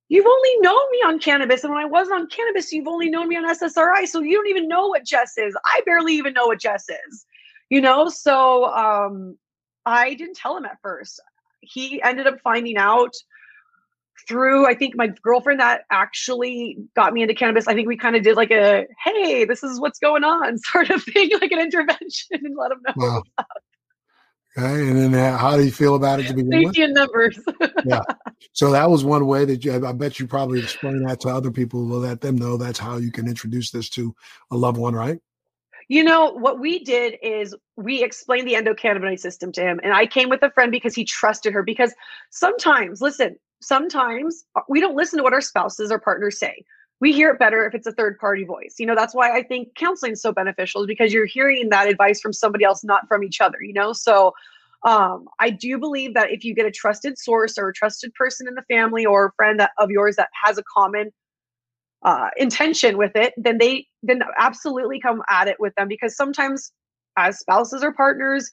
You've 0.10 0.28
only 0.28 0.58
known 0.60 0.92
me 0.92 0.98
on 1.06 1.20
cannabis. 1.20 1.64
And 1.64 1.74
when 1.74 1.84
I 1.84 1.88
wasn't 1.88 2.22
on 2.22 2.28
cannabis, 2.30 2.72
you've 2.72 2.88
only 2.88 3.10
known 3.10 3.28
me 3.30 3.36
on 3.36 3.48
SSRI. 3.48 4.08
So 4.08 4.22
you 4.22 4.36
don't 4.36 4.48
even 4.48 4.68
know 4.68 4.88
what 4.88 5.06
Jess 5.06 5.38
is. 5.38 5.56
I 5.66 5.82
barely 5.86 6.14
even 6.14 6.34
know 6.34 6.48
what 6.48 6.60
Jess 6.60 6.86
is. 7.08 7.26
You 7.70 7.82
know, 7.82 8.10
so 8.10 8.66
um 8.66 9.38
I 9.88 10.14
didn't 10.14 10.36
tell 10.36 10.56
him 10.56 10.66
at 10.66 10.78
first. 10.84 11.20
He 11.62 12.02
ended 12.04 12.28
up 12.28 12.40
finding 12.44 12.78
out 12.78 13.14
through 14.28 14.68
I 14.68 14.74
think 14.74 14.96
my 14.96 15.08
girlfriend 15.22 15.60
that 15.60 15.82
actually 15.92 16.78
got 16.96 17.14
me 17.14 17.22
into 17.22 17.34
cannabis. 17.34 17.68
I 17.68 17.74
think 17.74 17.88
we 17.88 17.98
kind 17.98 18.16
of 18.16 18.24
did 18.24 18.36
like 18.36 18.52
a 18.52 18.86
hey, 19.04 19.46
this 19.46 19.64
is 19.64 19.80
what's 19.80 20.00
going 20.00 20.24
on 20.24 20.58
sort 20.72 20.90
of 20.90 21.04
thing, 21.04 21.30
like 21.42 21.52
an 21.52 21.60
intervention 21.60 22.28
and 22.44 22.56
let 22.58 22.70
them 22.70 22.82
know. 22.88 22.94
Wow. 22.96 23.24
Okay, 24.58 24.90
and 24.90 24.98
then 24.98 25.14
uh, 25.14 25.38
how 25.38 25.56
do 25.56 25.64
you 25.64 25.72
feel 25.72 25.96
about 25.96 26.20
it 26.20 26.28
to 26.28 26.34
begin 26.34 26.52
Safety 26.52 26.82
with? 26.82 26.90
in 26.90 26.94
numbers. 26.94 27.40
yeah. 27.86 28.02
So 28.54 28.72
that 28.72 28.90
was 28.90 29.06
one 29.06 29.26
way 29.28 29.46
that 29.46 29.64
you, 29.64 29.86
I 29.86 29.94
bet 29.94 30.20
you 30.20 30.28
probably 30.28 30.60
explain 30.60 31.04
that 31.04 31.20
to 31.22 31.30
other 31.30 31.52
people 31.52 31.88
to 31.88 31.96
let 31.96 32.20
them 32.20 32.36
know 32.36 32.58
that's 32.58 32.80
how 32.80 32.98
you 32.98 33.12
can 33.12 33.28
introduce 33.28 33.70
this 33.70 33.90
to 33.92 34.14
a 34.52 34.58
loved 34.58 34.78
one, 34.78 34.96
right? 34.96 35.20
You 35.88 36.04
know, 36.04 36.32
what 36.32 36.60
we 36.60 36.84
did 36.84 37.18
is 37.22 37.56
we 37.76 38.04
explained 38.04 38.48
the 38.48 38.54
endocannabinoid 38.54 39.20
system 39.20 39.52
to 39.54 39.62
him. 39.62 39.80
And 39.84 39.94
I 39.94 40.06
came 40.06 40.30
with 40.30 40.44
a 40.44 40.52
friend 40.52 40.72
because 40.72 40.94
he 40.94 41.06
trusted 41.06 41.54
her. 41.54 41.64
Because 41.64 41.94
sometimes, 42.30 43.02
listen, 43.02 43.38
sometimes 43.62 44.46
uh, 44.56 44.62
we 44.68 44.80
don't 44.80 44.96
listen 44.96 45.18
to 45.18 45.24
what 45.24 45.34
our 45.34 45.42
spouses 45.42 45.92
or 45.92 46.00
partners 46.00 46.40
say. 46.40 46.64
We 47.02 47.14
hear 47.14 47.30
it 47.30 47.40
better 47.40 47.66
if 47.66 47.74
it's 47.74 47.88
a 47.88 47.94
third 47.94 48.20
party 48.20 48.44
voice. 48.44 48.76
You 48.78 48.86
know, 48.86 48.96
that's 48.96 49.16
why 49.16 49.32
I 49.32 49.44
think 49.44 49.76
counseling 49.76 50.14
is 50.14 50.22
so 50.22 50.34
beneficial 50.34 50.86
because 50.86 51.14
you're 51.14 51.26
hearing 51.26 51.70
that 51.70 51.88
advice 51.88 52.20
from 52.20 52.34
somebody 52.34 52.66
else, 52.66 52.84
not 52.84 53.08
from 53.08 53.24
each 53.24 53.40
other, 53.40 53.58
you 53.62 53.72
know? 53.72 53.94
So 53.94 54.34
um, 54.86 55.28
I 55.40 55.50
do 55.50 55.78
believe 55.78 56.14
that 56.14 56.32
if 56.32 56.44
you 56.44 56.54
get 56.54 56.66
a 56.66 56.72
trusted 56.72 57.18
source 57.18 57.58
or 57.58 57.70
a 57.70 57.74
trusted 57.74 58.14
person 58.16 58.48
in 58.48 58.56
the 58.56 58.64
family 58.64 59.06
or 59.06 59.28
a 59.28 59.32
friend 59.34 59.60
that, 59.60 59.72
of 59.78 59.90
yours 59.90 60.18
that 60.18 60.30
has 60.44 60.58
a 60.58 60.64
common 60.74 61.12
uh, 62.04 62.30
intention 62.38 62.98
with 62.98 63.12
it, 63.16 63.34
then 63.38 63.58
they 63.58 63.88
then 64.04 64.22
absolutely 64.38 65.00
come 65.00 65.22
at 65.30 65.48
it 65.48 65.58
with 65.60 65.74
them 65.76 65.88
because 65.88 66.16
sometimes 66.16 66.72
as 67.18 67.40
spouses 67.40 67.84
or 67.84 67.94
partners, 67.94 68.50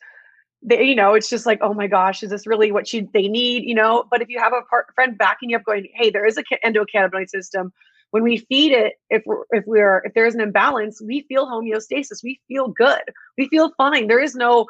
they, 0.67 0.83
you 0.83 0.95
know, 0.95 1.15
it's 1.15 1.31
just 1.31 1.47
like, 1.47 1.61
oh 1.63 1.73
my 1.73 1.87
gosh, 1.87 2.23
is 2.23 2.31
this 2.31 2.47
really 2.47 2.73
what 2.73 2.93
you, 2.93 3.09
they 3.15 3.29
need? 3.29 3.63
You 3.65 3.75
know, 3.75 4.05
but 4.11 4.21
if 4.21 4.29
you 4.29 4.39
have 4.41 4.53
a 4.53 4.63
part, 4.69 4.87
friend 4.95 5.17
backing 5.17 5.51
you 5.51 5.57
up, 5.57 5.65
going, 5.65 5.89
hey, 5.95 6.11
there 6.11 6.27
is 6.27 6.37
a 6.37 6.43
endocannabinoid 6.65 7.31
system. 7.31 7.73
When 8.11 8.23
we 8.23 8.39
feed 8.39 8.73
it, 8.73 8.95
if 9.09 9.23
we're, 9.27 9.45
if 9.51 9.65
we're 9.67 10.03
if 10.05 10.15
there 10.15 10.27
is 10.27 10.35
an 10.35 10.41
imbalance, 10.41 11.01
we 11.01 11.23
feel 11.29 11.47
homeostasis. 11.47 12.23
We 12.23 12.41
feel 12.49 12.69
good. 12.69 13.03
We 13.39 13.49
feel 13.49 13.73
fine. 13.77 14.09
There 14.09 14.23
is 14.23 14.35
no 14.35 14.67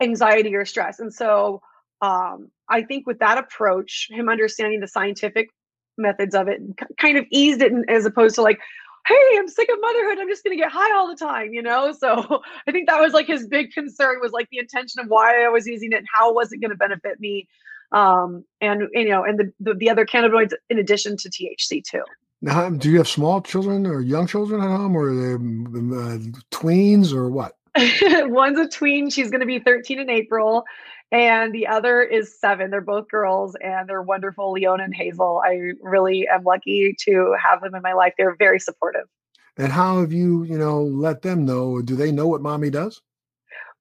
anxiety 0.00 0.54
or 0.54 0.64
stress. 0.64 0.98
And 0.98 1.12
so, 1.12 1.60
um, 2.00 2.50
I 2.68 2.82
think 2.82 3.06
with 3.06 3.18
that 3.18 3.38
approach, 3.38 4.08
him 4.10 4.28
understanding 4.28 4.80
the 4.80 4.88
scientific 4.88 5.50
methods 5.96 6.34
of 6.34 6.48
it, 6.48 6.60
kind 6.98 7.18
of 7.18 7.24
eased 7.30 7.62
it, 7.62 7.72
as 7.88 8.06
opposed 8.06 8.36
to 8.36 8.42
like, 8.42 8.60
hey, 9.08 9.38
I'm 9.38 9.48
sick 9.48 9.68
of 9.72 9.80
motherhood. 9.80 10.18
I'm 10.18 10.28
just 10.28 10.44
going 10.44 10.56
to 10.56 10.62
get 10.62 10.70
high 10.70 10.94
all 10.94 11.08
the 11.08 11.16
time, 11.16 11.52
you 11.52 11.62
know? 11.62 11.92
So 11.92 12.42
I 12.68 12.72
think 12.72 12.88
that 12.88 13.00
was 13.00 13.12
like 13.12 13.26
his 13.26 13.46
big 13.46 13.72
concern 13.72 14.18
was 14.20 14.32
like 14.32 14.48
the 14.50 14.58
intention 14.58 15.00
of 15.00 15.08
why 15.08 15.44
I 15.44 15.48
was 15.48 15.66
using 15.66 15.92
it 15.92 15.96
and 15.96 16.06
how 16.12 16.32
was 16.32 16.52
it 16.52 16.58
going 16.58 16.70
to 16.70 16.76
benefit 16.76 17.18
me. 17.18 17.48
Um, 17.90 18.44
and, 18.60 18.82
you 18.92 19.08
know, 19.08 19.24
and 19.24 19.38
the, 19.38 19.52
the, 19.60 19.74
the 19.74 19.90
other 19.90 20.04
cannabinoids 20.04 20.52
in 20.68 20.78
addition 20.78 21.16
to 21.16 21.30
THC 21.30 21.82
too. 21.82 22.02
Now, 22.42 22.68
do 22.68 22.90
you 22.90 22.98
have 22.98 23.08
small 23.08 23.40
children 23.40 23.86
or 23.86 24.00
young 24.00 24.26
children 24.26 24.60
at 24.60 24.68
home 24.68 24.94
or 24.94 25.10
are 25.10 25.14
they 25.14 25.34
uh, 25.34 26.18
tweens 26.52 27.12
or 27.12 27.30
what? 27.30 27.54
One's 28.02 28.58
a 28.58 28.68
tween. 28.68 29.10
She's 29.10 29.30
going 29.30 29.40
to 29.40 29.46
be 29.46 29.58
13 29.58 29.98
in 29.98 30.10
April 30.10 30.64
and 31.10 31.54
the 31.54 31.66
other 31.66 32.02
is 32.02 32.38
seven. 32.38 32.70
They're 32.70 32.80
both 32.80 33.08
girls 33.08 33.56
and 33.62 33.88
they're 33.88 34.02
wonderful, 34.02 34.52
Leona 34.52 34.84
and 34.84 34.94
Hazel. 34.94 35.42
I 35.44 35.72
really 35.82 36.28
am 36.28 36.44
lucky 36.44 36.94
to 37.06 37.34
have 37.42 37.62
them 37.62 37.74
in 37.74 37.82
my 37.82 37.94
life. 37.94 38.14
They're 38.18 38.36
very 38.36 38.60
supportive. 38.60 39.06
And 39.56 39.72
how 39.72 40.00
have 40.00 40.12
you, 40.12 40.44
you 40.44 40.58
know, 40.58 40.82
let 40.82 41.22
them 41.22 41.44
know? 41.44 41.82
Do 41.82 41.96
they 41.96 42.12
know 42.12 42.28
what 42.28 42.42
mommy 42.42 42.70
does? 42.70 43.00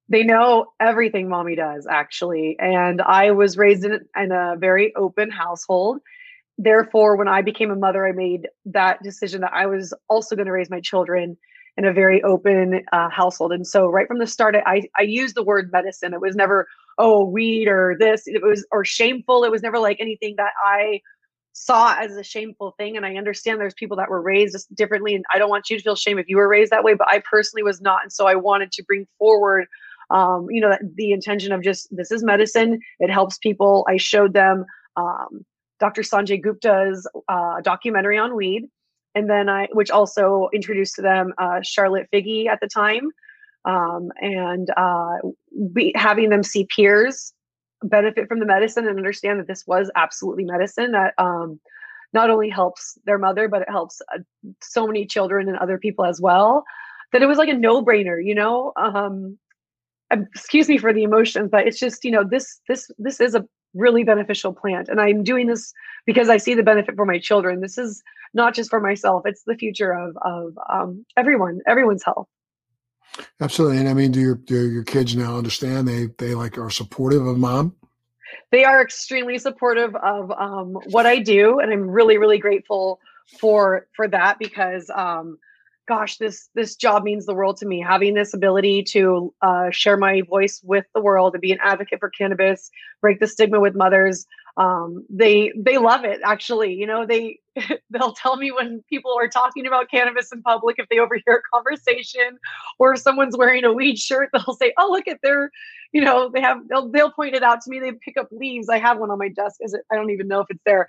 They 0.10 0.24
know 0.24 0.68
everything 0.80 1.28
mommy 1.28 1.56
does, 1.56 1.86
actually. 1.86 2.56
And 2.60 3.02
I 3.02 3.32
was 3.32 3.58
raised 3.58 3.84
in, 3.84 4.00
in 4.16 4.32
a 4.32 4.56
very 4.58 4.96
open 4.96 5.30
household. 5.30 6.00
Therefore, 6.58 7.16
when 7.16 7.28
I 7.28 7.42
became 7.42 7.70
a 7.70 7.76
mother, 7.76 8.08
I 8.08 8.14
made 8.14 8.48
that 8.66 9.04
decision 9.04 9.42
that 9.42 9.54
I 9.54 9.66
was 9.68 9.94
also 10.10 10.36
going 10.36 10.48
to 10.48 10.52
raise 10.52 10.70
my 10.70 10.80
children 10.80 11.38
in 11.76 11.86
a 11.86 11.94
very 11.94 12.24
open 12.24 12.82
uh, 12.92 13.10
household. 13.10 13.52
And 13.52 13.68
so, 13.68 13.88
right 13.88 14.08
from 14.08 14.18
the 14.18 14.26
start, 14.26 14.56
I, 14.66 14.84
I 14.98 15.04
used 15.04 15.36
the 15.36 15.44
word 15.44 15.72
medicine. 15.72 16.14
It 16.14 16.22
was 16.22 16.36
never, 16.36 16.68
oh 16.98 17.24
weed 17.24 17.68
or 17.68 17.96
this 18.00 18.24
it 18.26 18.42
was 18.42 18.66
or 18.72 18.84
shameful 18.84 19.44
it 19.44 19.52
was 19.52 19.62
never 19.62 19.80
like 19.80 19.98
anything 20.00 20.36
that 20.38 20.52
i 20.66 21.00
saw 21.54 21.96
as 21.98 22.16
a 22.16 22.24
shameful 22.24 22.74
thing 22.78 22.98
and 22.98 23.06
i 23.06 23.16
understand 23.16 23.60
there's 23.60 23.74
people 23.74 23.98
that 23.98 24.10
were 24.10 24.22
raised 24.22 24.68
differently 24.76 25.16
and 25.16 25.26
i 25.34 25.38
don't 25.38 25.50
want 25.50 25.70
you 25.70 25.78
to 25.78 25.84
feel 25.84 25.96
shame 25.96 26.20
if 26.20 26.28
you 26.28 26.38
were 26.38 26.48
raised 26.48 26.72
that 26.72 26.84
way 26.84 26.94
but 26.94 27.08
i 27.08 27.22
personally 27.30 27.64
was 27.64 27.82
not 27.82 28.04
and 28.04 28.14
so 28.14 28.28
i 28.28 28.36
wanted 28.36 28.72
to 28.72 28.84
bring 28.84 29.08
forward 29.18 29.66
um, 30.10 30.48
you 30.50 30.62
know 30.62 30.78
the 30.96 31.12
intention 31.12 31.52
of 31.52 31.62
just 31.62 31.88
this 31.92 32.12
is 32.12 32.24
medicine 32.24 32.80
it 33.00 33.10
helps 33.10 33.38
people 33.38 33.86
i 33.90 33.98
showed 33.98 34.34
them 34.34 34.66
um, 34.96 35.46
dr 35.80 36.02
sanjay 36.02 36.42
gupta's 36.42 37.10
uh, 37.28 37.60
documentary 37.62 38.18
on 38.18 38.36
weed 38.36 38.70
and 39.16 39.30
then 39.30 39.50
i 39.50 39.68
which 39.74 39.90
also 39.90 40.50
introduced 40.54 40.96
to 40.96 41.02
them 41.02 41.34
uh, 41.38 41.60
charlotte 41.64 42.08
figi 42.14 42.48
at 42.48 42.60
the 42.62 42.68
time 42.68 43.10
um, 43.68 44.12
and 44.22 44.70
uh, 44.78 45.18
be, 45.74 45.92
having 45.96 46.30
them 46.30 46.42
see 46.42 46.66
peers 46.74 47.34
benefit 47.84 48.28
from 48.28 48.40
the 48.40 48.46
medicine 48.46 48.88
and 48.88 48.98
understand 48.98 49.40
that 49.40 49.48
this 49.48 49.68
was 49.68 49.92
absolutely 49.96 50.46
medicine 50.46 50.94
that 50.94 51.14
um, 51.18 51.60
not 52.14 52.30
only 52.30 52.50
helps 52.50 52.98
their 53.06 53.20
mother 53.20 53.48
but 53.48 53.62
it 53.62 53.70
helps 53.70 54.02
uh, 54.16 54.20
so 54.64 54.88
many 54.88 55.06
children 55.06 55.48
and 55.48 55.58
other 55.58 55.78
people 55.78 56.06
as 56.06 56.20
well 56.20 56.64
that 57.12 57.22
it 57.22 57.28
was 57.28 57.38
like 57.38 57.50
a 57.50 57.54
no-brainer 57.54 58.24
you 58.24 58.34
know? 58.34 58.72
Um, 58.78 59.38
excuse 60.10 60.70
me 60.70 60.78
for 60.78 60.94
the 60.94 61.04
emotions 61.04 61.50
but 61.52 61.68
it's 61.68 61.78
just 61.78 62.06
you 62.06 62.12
know 62.12 62.24
this 62.24 62.62
this 62.70 62.90
this 62.98 63.20
is 63.20 63.36
a 63.36 63.44
really 63.74 64.06
beneficial 64.06 64.54
plant 64.54 64.88
and 64.88 65.02
i'm 65.02 65.22
doing 65.22 65.48
this 65.48 65.74
because 66.06 66.30
i 66.30 66.38
see 66.38 66.56
the 66.56 66.64
benefit 66.64 66.96
for 66.96 67.06
my 67.06 67.20
children. 67.20 67.60
This 67.60 67.78
is 67.78 68.02
not 68.34 68.56
just 68.56 68.70
for 68.70 68.80
myself 68.80 69.24
it's 69.26 69.44
the 69.44 69.56
future 69.56 69.92
of 69.92 70.18
of 70.22 70.58
um, 70.72 71.06
everyone 71.18 71.60
everyone's 71.68 72.06
health 72.06 72.30
Absolutely. 73.42 73.78
And 73.78 73.90
I 73.90 73.94
mean, 73.94 74.12
do 74.12 74.20
your 74.20 74.36
do 74.36 74.70
your 74.70 74.84
kids 74.84 75.16
now 75.16 75.38
understand 75.38 75.88
they 75.88 76.08
they 76.18 76.36
like 76.36 76.58
are 76.58 76.70
supportive 76.70 77.26
of 77.26 77.38
mom? 77.38 77.76
They 78.52 78.64
are 78.64 78.82
extremely 78.82 79.38
supportive 79.38 79.96
of 79.96 80.32
um, 80.32 80.78
what 80.90 81.06
I 81.06 81.20
do, 81.20 81.60
and 81.60 81.72
I'm 81.72 81.90
really 81.90 82.18
really 82.18 82.38
grateful 82.38 83.00
for 83.40 83.88
for 83.96 84.08
that 84.08 84.40
because 84.40 84.90
um, 84.96 85.38
gosh, 85.88 86.18
this 86.18 86.50
this 86.54 86.76
job 86.76 87.04
means 87.04 87.26
the 87.26 87.34
world 87.34 87.58
to 87.58 87.66
me. 87.66 87.82
Having 87.82 88.14
this 88.14 88.34
ability 88.34 88.84
to 88.84 89.34
uh, 89.42 89.70
share 89.72 89.98
my 89.98 90.22
voice 90.22 90.62
with 90.64 90.86
the 90.94 91.02
world 91.02 91.34
and 91.34 91.42
be 91.42 91.52
an 91.52 91.60
advocate 91.62 92.00
for 92.00 92.10
cannabis, 92.10 92.70
break 93.02 93.20
the 93.20 93.28
stigma 93.28 93.60
with 93.60 93.76
mothers, 93.76 94.26
um, 94.58 95.06
they 95.10 95.54
they 95.56 95.78
love 95.78 96.04
it 96.04 96.20
actually 96.24 96.74
you 96.74 96.88
know 96.88 97.06
they 97.06 97.40
they'll 97.90 98.14
tell 98.14 98.38
me 98.38 98.52
when 98.52 98.84
people 98.90 99.14
are 99.18 99.28
talking 99.28 99.66
about 99.66 99.90
cannabis 99.90 100.32
in 100.32 100.42
public 100.42 100.76
if 100.80 100.88
they 100.90 101.00
overhear 101.00 101.38
a 101.38 101.56
conversation 101.56 102.38
or 102.80 102.94
if 102.94 103.00
someone's 103.00 103.38
wearing 103.38 103.64
a 103.64 103.74
weed 103.74 103.98
shirt 103.98 104.30
they'll 104.34 104.56
say 104.56 104.74
oh 104.78 104.90
look 104.92 105.08
at 105.08 105.20
their 105.24 105.52
you 105.92 106.02
know 106.02 106.30
they 106.30 106.42
have 106.42 106.58
they'll, 106.70 106.90
they'll 106.90 107.12
point 107.12 107.36
it 107.36 107.44
out 107.44 107.62
to 107.62 107.70
me 107.70 107.80
they 107.80 107.92
pick 107.92 108.18
up 108.18 108.28
leaves. 108.32 108.70
I 108.70 108.80
have 108.80 109.00
one 109.00 109.12
on 109.12 109.18
my 109.18 109.30
desk 109.30 109.58
is 109.62 109.74
it 109.74 109.82
i 109.92 109.96
don't 109.96 110.10
even 110.10 110.28
know 110.28 110.42
if 110.42 110.48
it's 110.50 110.64
there. 110.66 110.88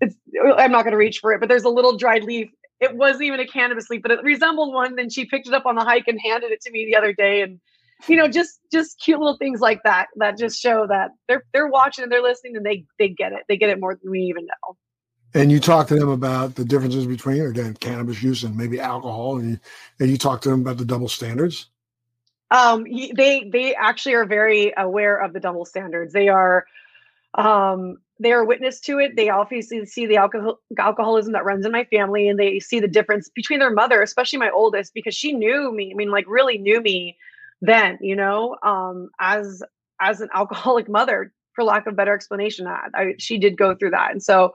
It's 0.00 0.16
i'm 0.58 0.72
not 0.72 0.82
going 0.82 0.92
to 0.92 0.98
reach 0.98 1.18
for 1.18 1.32
it 1.32 1.40
but 1.40 1.48
there's 1.48 1.64
a 1.64 1.70
little 1.70 1.96
dried 1.96 2.24
leaf. 2.24 2.50
It 2.78 2.94
wasn't 2.94 3.24
even 3.24 3.40
a 3.40 3.46
cannabis 3.46 3.88
leaf 3.90 4.02
but 4.02 4.10
it 4.10 4.22
resembled 4.22 4.74
one 4.74 4.96
then 4.96 5.10
she 5.10 5.24
picked 5.24 5.48
it 5.48 5.54
up 5.54 5.66
on 5.66 5.74
the 5.74 5.84
hike 5.84 6.08
and 6.08 6.20
handed 6.20 6.52
it 6.52 6.60
to 6.62 6.70
me 6.70 6.86
the 6.86 6.96
other 6.96 7.12
day 7.12 7.42
and 7.42 7.60
you 8.06 8.16
know 8.16 8.28
just 8.28 8.60
just 8.70 9.00
cute 9.00 9.18
little 9.18 9.38
things 9.38 9.60
like 9.60 9.82
that 9.84 10.08
that 10.16 10.36
just 10.36 10.60
show 10.60 10.86
that 10.86 11.12
they're 11.28 11.44
they're 11.54 11.68
watching 11.68 12.02
and 12.02 12.12
they're 12.12 12.22
listening 12.22 12.54
and 12.54 12.66
they 12.66 12.84
they 12.98 13.08
get 13.08 13.32
it. 13.32 13.40
They 13.48 13.56
get 13.56 13.70
it 13.70 13.80
more 13.80 13.94
than 13.94 14.10
we 14.10 14.20
even 14.20 14.44
know 14.44 14.76
and 15.36 15.52
you 15.52 15.60
talk 15.60 15.86
to 15.88 15.94
them 15.94 16.08
about 16.08 16.54
the 16.54 16.64
differences 16.64 17.06
between 17.06 17.42
again 17.42 17.74
cannabis 17.74 18.22
use 18.22 18.42
and 18.42 18.56
maybe 18.56 18.80
alcohol 18.80 19.38
and 19.38 19.50
you, 19.50 19.58
and 20.00 20.10
you 20.10 20.16
talk 20.16 20.40
to 20.40 20.48
them 20.48 20.62
about 20.62 20.78
the 20.78 20.84
double 20.84 21.08
standards? 21.08 21.68
Um 22.50 22.84
they 23.14 23.48
they 23.52 23.74
actually 23.74 24.14
are 24.14 24.24
very 24.24 24.72
aware 24.76 25.16
of 25.16 25.32
the 25.32 25.40
double 25.40 25.64
standards. 25.64 26.12
They 26.12 26.28
are 26.28 26.64
um 27.34 27.98
they 28.18 28.32
are 28.32 28.46
witness 28.46 28.80
to 28.80 28.98
it. 28.98 29.14
They 29.14 29.28
obviously 29.28 29.84
see 29.84 30.06
the 30.06 30.16
alcohol 30.16 30.58
alcoholism 30.78 31.34
that 31.34 31.44
runs 31.44 31.66
in 31.66 31.72
my 31.72 31.84
family 31.84 32.28
and 32.28 32.40
they 32.40 32.58
see 32.58 32.80
the 32.80 32.88
difference 32.88 33.28
between 33.28 33.58
their 33.58 33.70
mother 33.70 34.00
especially 34.00 34.38
my 34.38 34.50
oldest 34.50 34.94
because 34.94 35.14
she 35.14 35.32
knew 35.32 35.70
me 35.72 35.92
i 35.92 35.94
mean 35.94 36.10
like 36.10 36.24
really 36.26 36.56
knew 36.58 36.80
me 36.80 37.16
then 37.60 37.98
you 38.00 38.16
know? 38.16 38.56
Um 38.62 39.10
as 39.20 39.62
as 40.00 40.20
an 40.22 40.28
alcoholic 40.34 40.88
mother 40.88 41.32
for 41.54 41.64
lack 41.64 41.86
of 41.86 41.96
better 41.96 42.14
explanation 42.14 42.66
I, 42.66 42.88
I, 42.94 43.14
she 43.18 43.38
did 43.38 43.56
go 43.56 43.74
through 43.74 43.90
that. 43.90 44.12
And 44.12 44.22
so 44.22 44.52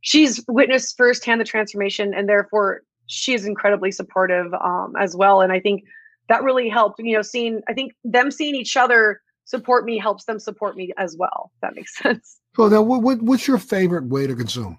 she's 0.00 0.44
witnessed 0.48 0.96
firsthand 0.96 1.40
the 1.40 1.44
transformation 1.44 2.14
and 2.14 2.28
therefore 2.28 2.82
she 3.06 3.34
is 3.34 3.44
incredibly 3.44 3.90
supportive 3.90 4.52
um 4.54 4.94
as 4.98 5.16
well 5.16 5.40
and 5.40 5.52
i 5.52 5.60
think 5.60 5.84
that 6.28 6.42
really 6.42 6.68
helped 6.68 6.98
you 6.98 7.16
know 7.16 7.22
seeing 7.22 7.60
i 7.68 7.72
think 7.72 7.92
them 8.04 8.30
seeing 8.30 8.54
each 8.54 8.76
other 8.76 9.20
support 9.44 9.84
me 9.84 9.98
helps 9.98 10.24
them 10.24 10.38
support 10.38 10.76
me 10.76 10.92
as 10.98 11.16
well 11.18 11.50
that 11.62 11.74
makes 11.74 11.96
sense 12.02 12.38
well 12.56 12.70
now 12.70 12.82
what, 12.82 13.02
what 13.02 13.22
what's 13.22 13.46
your 13.46 13.58
favorite 13.58 14.04
way 14.06 14.26
to 14.26 14.34
consume 14.34 14.78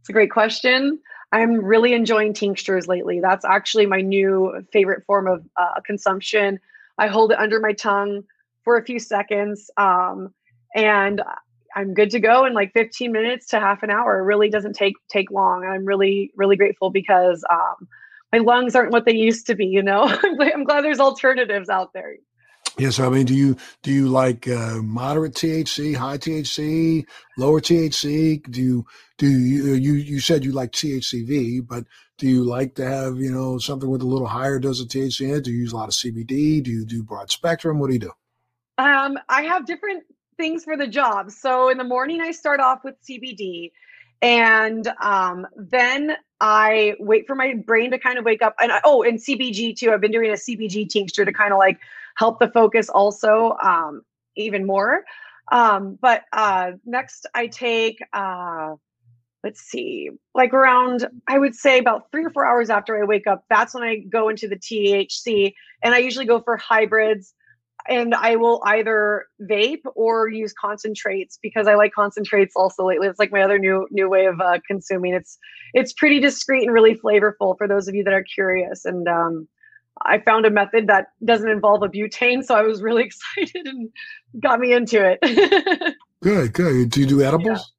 it's 0.00 0.08
a 0.08 0.12
great 0.12 0.30
question 0.30 0.98
I'm 1.32 1.64
really 1.64 1.94
enjoying 1.94 2.34
tinctures 2.34 2.86
lately. 2.86 3.18
That's 3.18 3.44
actually 3.44 3.86
my 3.86 4.02
new 4.02 4.62
favorite 4.70 5.02
form 5.06 5.26
of 5.26 5.44
uh, 5.56 5.80
consumption. 5.84 6.60
I 6.98 7.06
hold 7.06 7.32
it 7.32 7.38
under 7.38 7.58
my 7.58 7.72
tongue 7.72 8.22
for 8.64 8.76
a 8.76 8.84
few 8.84 8.98
seconds, 8.98 9.70
um, 9.78 10.32
and 10.76 11.22
I'm 11.74 11.94
good 11.94 12.10
to 12.10 12.20
go 12.20 12.44
in 12.44 12.54
like 12.54 12.72
15 12.72 13.12
minutes 13.12 13.46
to 13.48 13.60
half 13.60 13.82
an 13.82 13.90
hour. 13.90 14.18
It 14.18 14.24
really 14.24 14.50
doesn't 14.50 14.74
take 14.74 14.94
take 15.08 15.30
long. 15.30 15.64
I'm 15.64 15.84
really 15.84 16.32
really 16.36 16.56
grateful 16.56 16.90
because 16.90 17.44
um, 17.50 17.88
my 18.32 18.38
lungs 18.38 18.74
aren't 18.74 18.92
what 18.92 19.04
they 19.04 19.14
used 19.14 19.46
to 19.46 19.54
be. 19.54 19.66
You 19.66 19.82
know, 19.82 20.02
I'm 20.22 20.64
glad 20.64 20.84
there's 20.84 21.00
alternatives 21.00 21.68
out 21.68 21.92
there. 21.92 22.14
Yes, 22.78 22.98
I 22.98 23.08
mean, 23.10 23.26
do 23.26 23.34
you 23.34 23.56
do 23.82 23.92
you 23.92 24.08
like 24.08 24.48
uh, 24.48 24.76
moderate 24.82 25.34
THC, 25.34 25.94
high 25.94 26.16
THC, 26.16 27.04
lower 27.36 27.60
THC? 27.60 28.42
Do 28.50 28.62
you 28.62 28.86
do 29.18 29.28
you 29.28 29.72
uh, 29.72 29.76
you 29.76 29.94
you 29.94 30.20
said 30.20 30.44
you 30.44 30.52
like 30.52 30.72
THCV, 30.72 31.66
but 31.66 31.84
do 32.16 32.26
you 32.26 32.44
like 32.44 32.74
to 32.76 32.88
have 32.88 33.18
you 33.18 33.30
know 33.30 33.58
something 33.58 33.90
with 33.90 34.00
a 34.00 34.06
little 34.06 34.26
higher 34.26 34.58
dose 34.58 34.80
of 34.80 34.88
THC 34.88 35.28
in 35.28 35.34
it? 35.36 35.44
Do 35.44 35.50
you 35.52 35.58
use 35.58 35.72
a 35.72 35.76
lot 35.76 35.88
of 35.88 35.94
CBD? 35.94 36.62
Do 36.62 36.70
you 36.70 36.86
do 36.86 37.02
broad 37.02 37.30
spectrum? 37.30 37.78
What 37.78 37.88
do 37.88 37.94
you 37.94 37.98
do? 37.98 38.12
Um, 38.78 39.18
I 39.28 39.42
have 39.42 39.66
different 39.66 40.04
things 40.36 40.64
for 40.64 40.76
the 40.76 40.86
job. 40.86 41.30
So 41.30 41.68
in 41.68 41.78
the 41.78 41.84
morning, 41.84 42.20
I 42.20 42.30
start 42.30 42.60
off 42.60 42.84
with 42.84 42.94
CBD, 43.02 43.72
and 44.20 44.88
um, 45.00 45.46
then 45.56 46.16
I 46.40 46.94
wait 46.98 47.26
for 47.26 47.34
my 47.34 47.54
brain 47.54 47.90
to 47.90 47.98
kind 47.98 48.18
of 48.18 48.24
wake 48.24 48.42
up. 48.42 48.54
And 48.60 48.72
I, 48.72 48.80
oh, 48.84 49.02
and 49.02 49.18
CBG 49.18 49.76
too. 49.76 49.92
I've 49.92 50.00
been 50.00 50.12
doing 50.12 50.30
a 50.30 50.34
CBG 50.34 50.88
tincture 50.88 51.24
to 51.24 51.32
kind 51.32 51.52
of 51.52 51.58
like 51.58 51.78
help 52.16 52.38
the 52.38 52.48
focus 52.48 52.88
also 52.88 53.56
um, 53.62 54.02
even 54.36 54.66
more. 54.66 55.04
Um, 55.50 55.98
but 56.00 56.22
uh, 56.32 56.72
next, 56.84 57.26
I 57.34 57.46
take, 57.48 57.98
uh, 58.12 58.76
let's 59.44 59.60
see, 59.60 60.10
like 60.34 60.54
around, 60.54 61.06
I 61.28 61.38
would 61.38 61.54
say 61.54 61.78
about 61.78 62.10
three 62.10 62.24
or 62.24 62.30
four 62.30 62.46
hours 62.46 62.70
after 62.70 63.00
I 63.00 63.04
wake 63.04 63.26
up, 63.26 63.44
that's 63.50 63.74
when 63.74 63.82
I 63.82 63.96
go 63.96 64.28
into 64.28 64.48
the 64.48 64.56
THC. 64.56 65.52
And 65.82 65.94
I 65.94 65.98
usually 65.98 66.26
go 66.26 66.40
for 66.40 66.56
hybrids 66.56 67.34
and 67.88 68.14
I 68.14 68.36
will 68.36 68.62
either 68.64 69.26
vape 69.42 69.82
or 69.94 70.28
use 70.28 70.52
concentrates 70.52 71.38
because 71.42 71.66
I 71.66 71.74
like 71.74 71.92
concentrates 71.92 72.54
also 72.56 72.86
lately. 72.86 73.08
It's 73.08 73.18
like 73.18 73.32
my 73.32 73.42
other 73.42 73.58
new 73.58 73.86
new 73.90 74.08
way 74.08 74.26
of 74.26 74.40
uh, 74.40 74.58
consuming. 74.66 75.14
It's 75.14 75.38
it's 75.74 75.92
pretty 75.92 76.20
discreet 76.20 76.64
and 76.64 76.72
really 76.72 76.94
flavorful 76.94 77.56
for 77.56 77.66
those 77.66 77.88
of 77.88 77.94
you 77.94 78.04
that 78.04 78.12
are 78.12 78.22
curious. 78.22 78.84
And 78.84 79.08
um, 79.08 79.48
I 80.02 80.18
found 80.18 80.46
a 80.46 80.50
method 80.50 80.86
that 80.86 81.08
doesn't 81.24 81.48
involve 81.48 81.82
a 81.82 81.88
butane, 81.88 82.44
so 82.44 82.54
I 82.54 82.62
was 82.62 82.82
really 82.82 83.04
excited 83.36 83.66
and 83.66 83.90
got 84.40 84.60
me 84.60 84.72
into 84.72 85.00
it. 85.04 85.96
good, 86.22 86.52
good. 86.52 86.90
Do 86.90 87.00
you 87.00 87.06
do 87.06 87.22
edibles? 87.22 87.72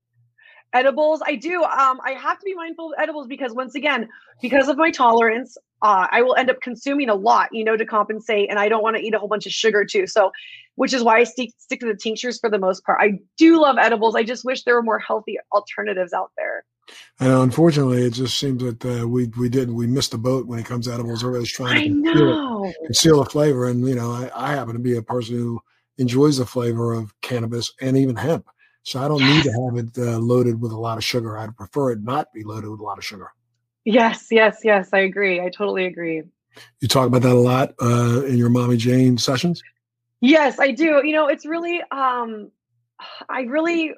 Edibles, 0.74 1.22
I 1.26 1.36
do. 1.36 1.64
Um, 1.64 2.00
I 2.04 2.12
have 2.12 2.40
to 2.40 2.46
be 2.46 2.56
mindful 2.56 2.94
of 2.94 3.00
edibles 3.00 3.28
because 3.28 3.54
once 3.54 3.76
again, 3.76 4.10
because 4.42 4.68
of 4.68 4.78
my 4.78 4.90
tolerance, 4.92 5.58
uh, 5.82 6.08
I 6.12 6.22
will 6.22 6.36
end 6.36 6.50
up 6.50 6.62
consuming 6.62 7.10
a 7.10 7.16
lot, 7.16 7.50
you 7.52 7.64
know, 7.64 7.78
to 7.78 7.86
compensate, 7.86 8.50
and 8.50 8.58
I 8.58 8.70
don't 8.70 8.82
want 8.82 8.96
to 8.98 9.04
eat 9.04 9.14
a 9.14 9.20
whole 9.20 9.28
bunch 9.28 9.46
of 9.46 9.52
sugar 9.52 9.86
too. 9.86 10.08
So, 10.08 10.32
which 10.76 10.94
is 10.94 11.04
why 11.04 11.20
I 11.20 11.24
stick 11.26 11.52
stick 11.58 11.80
to 11.82 11.86
the 11.86 11.96
tinctures 11.96 12.40
for 12.40 12.50
the 12.50 12.58
most 12.58 12.84
part. 12.86 13.00
I 13.02 13.20
do 13.38 13.62
love 13.62 13.78
edibles. 13.78 14.16
I 14.16 14.24
just 14.24 14.44
wish 14.44 14.64
there 14.64 14.76
were 14.76 14.84
more 14.84 15.00
healthy 15.00 15.38
alternatives 15.52 16.14
out 16.14 16.32
there. 16.38 16.66
And 17.20 17.32
unfortunately, 17.32 18.04
it 18.04 18.12
just 18.14 18.38
seems 18.38 18.64
that 18.64 18.86
uh, 18.86 19.08
we 19.08 19.28
we 19.38 19.50
did 19.50 19.70
we 19.70 19.88
missed 19.88 20.12
the 20.12 20.18
boat 20.18 20.48
when 20.48 20.60
it 20.60 20.66
comes 20.66 20.88
to 20.88 20.94
edibles. 20.94 21.24
Everybody's 21.24 21.52
trying 21.52 22.04
to 22.04 22.12
conceal, 22.12 22.74
conceal 22.86 23.24
the 23.24 23.30
flavor, 23.30 23.68
and 23.68 23.88
you 23.88 23.96
know, 23.96 24.12
I, 24.12 24.32
I, 24.36 24.52
happen 24.54 24.74
to 24.74 24.80
be 24.80 24.98
a 24.98 25.02
person 25.02 25.36
who 25.36 25.62
enjoys 25.98 26.38
the 26.38 26.46
flavor 26.46 26.94
of 26.94 27.14
cannabis 27.22 27.72
and 27.82 27.98
even 27.98 28.16
hemp, 28.16 28.48
so 28.84 29.02
I 29.02 29.08
don't 29.08 29.20
yes. 29.20 29.46
need 29.46 29.52
to 29.52 29.62
have 29.64 29.78
it 29.78 29.98
uh, 29.98 30.20
loaded 30.20 30.62
with 30.62 30.72
a 30.72 30.78
lot 30.78 30.98
of 30.98 31.04
sugar. 31.04 31.38
I'd 31.38 31.56
prefer 31.56 31.92
it 31.92 32.04
not 32.04 32.32
be 32.34 32.44
loaded 32.44 32.70
with 32.70 32.80
a 32.80 32.84
lot 32.84 32.98
of 32.98 33.04
sugar. 33.04 33.32
Yes, 33.86 34.28
yes, 34.30 34.60
yes. 34.64 34.90
I 34.94 35.00
agree. 35.00 35.42
I 35.42 35.50
totally 35.50 35.86
agree. 35.86 36.24
You 36.82 36.88
talk 36.88 37.08
about 37.08 37.24
that 37.24 37.32
a 37.32 37.36
lot 37.36 37.74
uh, 37.82 38.24
in 38.26 38.38
your 38.38 38.50
mommy 38.50 38.78
Jane 38.78 39.18
sessions. 39.18 39.64
Yes, 40.22 40.60
I 40.60 40.72
do. 40.72 41.02
You 41.04 41.14
know, 41.14 41.28
it's 41.28 41.46
really 41.46 41.82
um, 41.92 42.52
I 43.30 43.42
really 43.42 43.94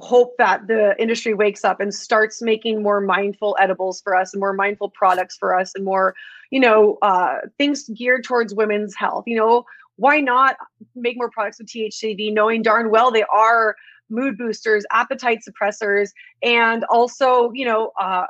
hope 0.00 0.34
that 0.38 0.66
the 0.66 0.94
industry 0.98 1.34
wakes 1.34 1.64
up 1.64 1.80
and 1.80 1.94
starts 1.94 2.42
making 2.42 2.82
more 2.82 3.00
mindful 3.00 3.56
edibles 3.60 4.00
for 4.00 4.14
us 4.14 4.32
and 4.34 4.40
more 4.40 4.52
mindful 4.52 4.90
products 4.90 5.36
for 5.36 5.58
us 5.58 5.72
and 5.74 5.84
more 5.84 6.14
you 6.50 6.58
know 6.58 6.98
uh, 7.02 7.38
things 7.58 7.88
geared 7.88 8.24
towards 8.24 8.52
women's 8.54 8.94
health 8.96 9.22
you 9.26 9.36
know 9.36 9.64
why 9.96 10.20
not 10.20 10.56
make 10.94 11.16
more 11.16 11.30
products 11.30 11.58
with 11.58 11.68
THCV, 11.68 12.32
knowing 12.32 12.62
darn 12.62 12.90
well 12.90 13.10
they 13.10 13.24
are 13.32 13.76
mood 14.10 14.36
boosters, 14.38 14.84
appetite 14.90 15.40
suppressors, 15.48 16.10
and 16.42 16.84
also, 16.84 17.50
you 17.52 17.64
know, 17.64 17.92
uh, 18.00 18.24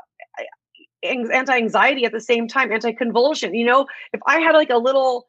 anti-anxiety 1.05 2.05
at 2.05 2.13
the 2.13 2.21
same 2.21 2.47
time, 2.47 2.73
anti-convulsion. 2.73 3.55
You 3.55 3.67
know, 3.67 3.87
if 4.13 4.21
I 4.27 4.41
had 4.41 4.53
like 4.53 4.71
a 4.71 4.79
little 4.79 5.27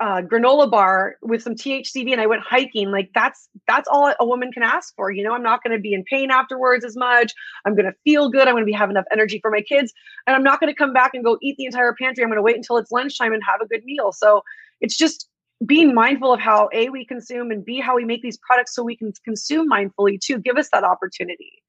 uh, 0.00 0.22
granola 0.22 0.70
bar 0.70 1.16
with 1.22 1.42
some 1.42 1.54
THCV 1.54 2.12
and 2.12 2.20
I 2.20 2.26
went 2.26 2.42
hiking, 2.42 2.90
like 2.90 3.10
that's 3.14 3.48
that's 3.66 3.88
all 3.88 4.12
a 4.18 4.26
woman 4.26 4.52
can 4.52 4.62
ask 4.62 4.94
for. 4.94 5.10
You 5.10 5.24
know, 5.24 5.34
I'm 5.34 5.42
not 5.42 5.62
going 5.62 5.76
to 5.76 5.80
be 5.80 5.92
in 5.92 6.04
pain 6.04 6.30
afterwards 6.30 6.84
as 6.84 6.96
much. 6.96 7.32
I'm 7.64 7.74
going 7.74 7.86
to 7.86 7.94
feel 8.04 8.30
good. 8.30 8.46
I'm 8.48 8.54
going 8.54 8.62
to 8.62 8.66
be 8.66 8.72
have 8.72 8.90
enough 8.90 9.06
energy 9.12 9.38
for 9.40 9.50
my 9.50 9.60
kids, 9.60 9.92
and 10.26 10.34
I'm 10.34 10.42
not 10.42 10.60
going 10.60 10.72
to 10.72 10.76
come 10.76 10.92
back 10.92 11.12
and 11.14 11.24
go 11.24 11.38
eat 11.42 11.56
the 11.58 11.64
entire 11.66 11.94
pantry. 12.00 12.22
I'm 12.22 12.30
going 12.30 12.38
to 12.38 12.42
wait 12.42 12.56
until 12.56 12.78
it's 12.78 12.90
lunchtime 12.90 13.32
and 13.32 13.42
have 13.46 13.60
a 13.60 13.66
good 13.66 13.84
meal. 13.84 14.12
So 14.12 14.42
it's 14.80 14.96
just 14.96 15.28
being 15.66 15.94
mindful 15.94 16.32
of 16.32 16.40
how 16.40 16.68
a 16.72 16.88
we 16.88 17.04
consume 17.04 17.50
and 17.50 17.64
b 17.64 17.80
how 17.80 17.96
we 17.96 18.04
make 18.04 18.22
these 18.22 18.38
products 18.38 18.74
so 18.74 18.82
we 18.82 18.96
can 18.96 19.12
consume 19.24 19.68
mindfully 19.68 20.20
too. 20.20 20.38
Give 20.38 20.56
us 20.56 20.68
that 20.72 20.84
opportunity. 20.84 21.62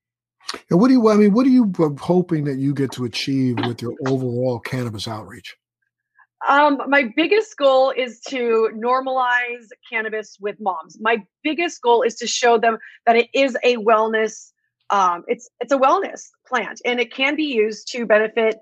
And 0.70 0.80
what 0.80 0.88
do 0.88 0.94
you? 0.94 1.10
I 1.10 1.16
mean, 1.16 1.34
what 1.34 1.46
are 1.46 1.50
you 1.50 1.72
hoping 2.00 2.46
that 2.46 2.58
you 2.58 2.74
get 2.74 2.92
to 2.94 3.06
achieve 3.06 3.58
with 3.66 3.82
your 3.82 3.94
overall 4.08 4.60
cannabis 4.60 5.08
outreach? 5.08 5.56
Um, 6.48 6.82
my 6.88 7.12
biggest 7.16 7.58
goal 7.58 7.92
is 7.92 8.22
to 8.30 8.70
normalize 8.74 9.68
cannabis 9.92 10.38
with 10.40 10.56
moms. 10.60 10.98
My 11.00 11.22
biggest 11.44 11.82
goal 11.82 12.02
is 12.02 12.16
to 12.16 12.28
show 12.28 12.58
them 12.58 12.78
that 13.06 13.16
it 13.18 13.28
is 13.34 13.58
a 13.64 13.76
wellness. 13.78 14.52
Um, 14.90 15.24
it's 15.28 15.50
it's 15.60 15.74
a 15.74 15.78
wellness 15.78 16.22
plant, 16.48 16.82
and 16.86 17.00
it 17.00 17.14
can 17.14 17.36
be 17.36 17.44
used 17.44 17.92
to 17.92 18.06
benefit 18.06 18.58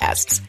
podcasts. 0.00 0.40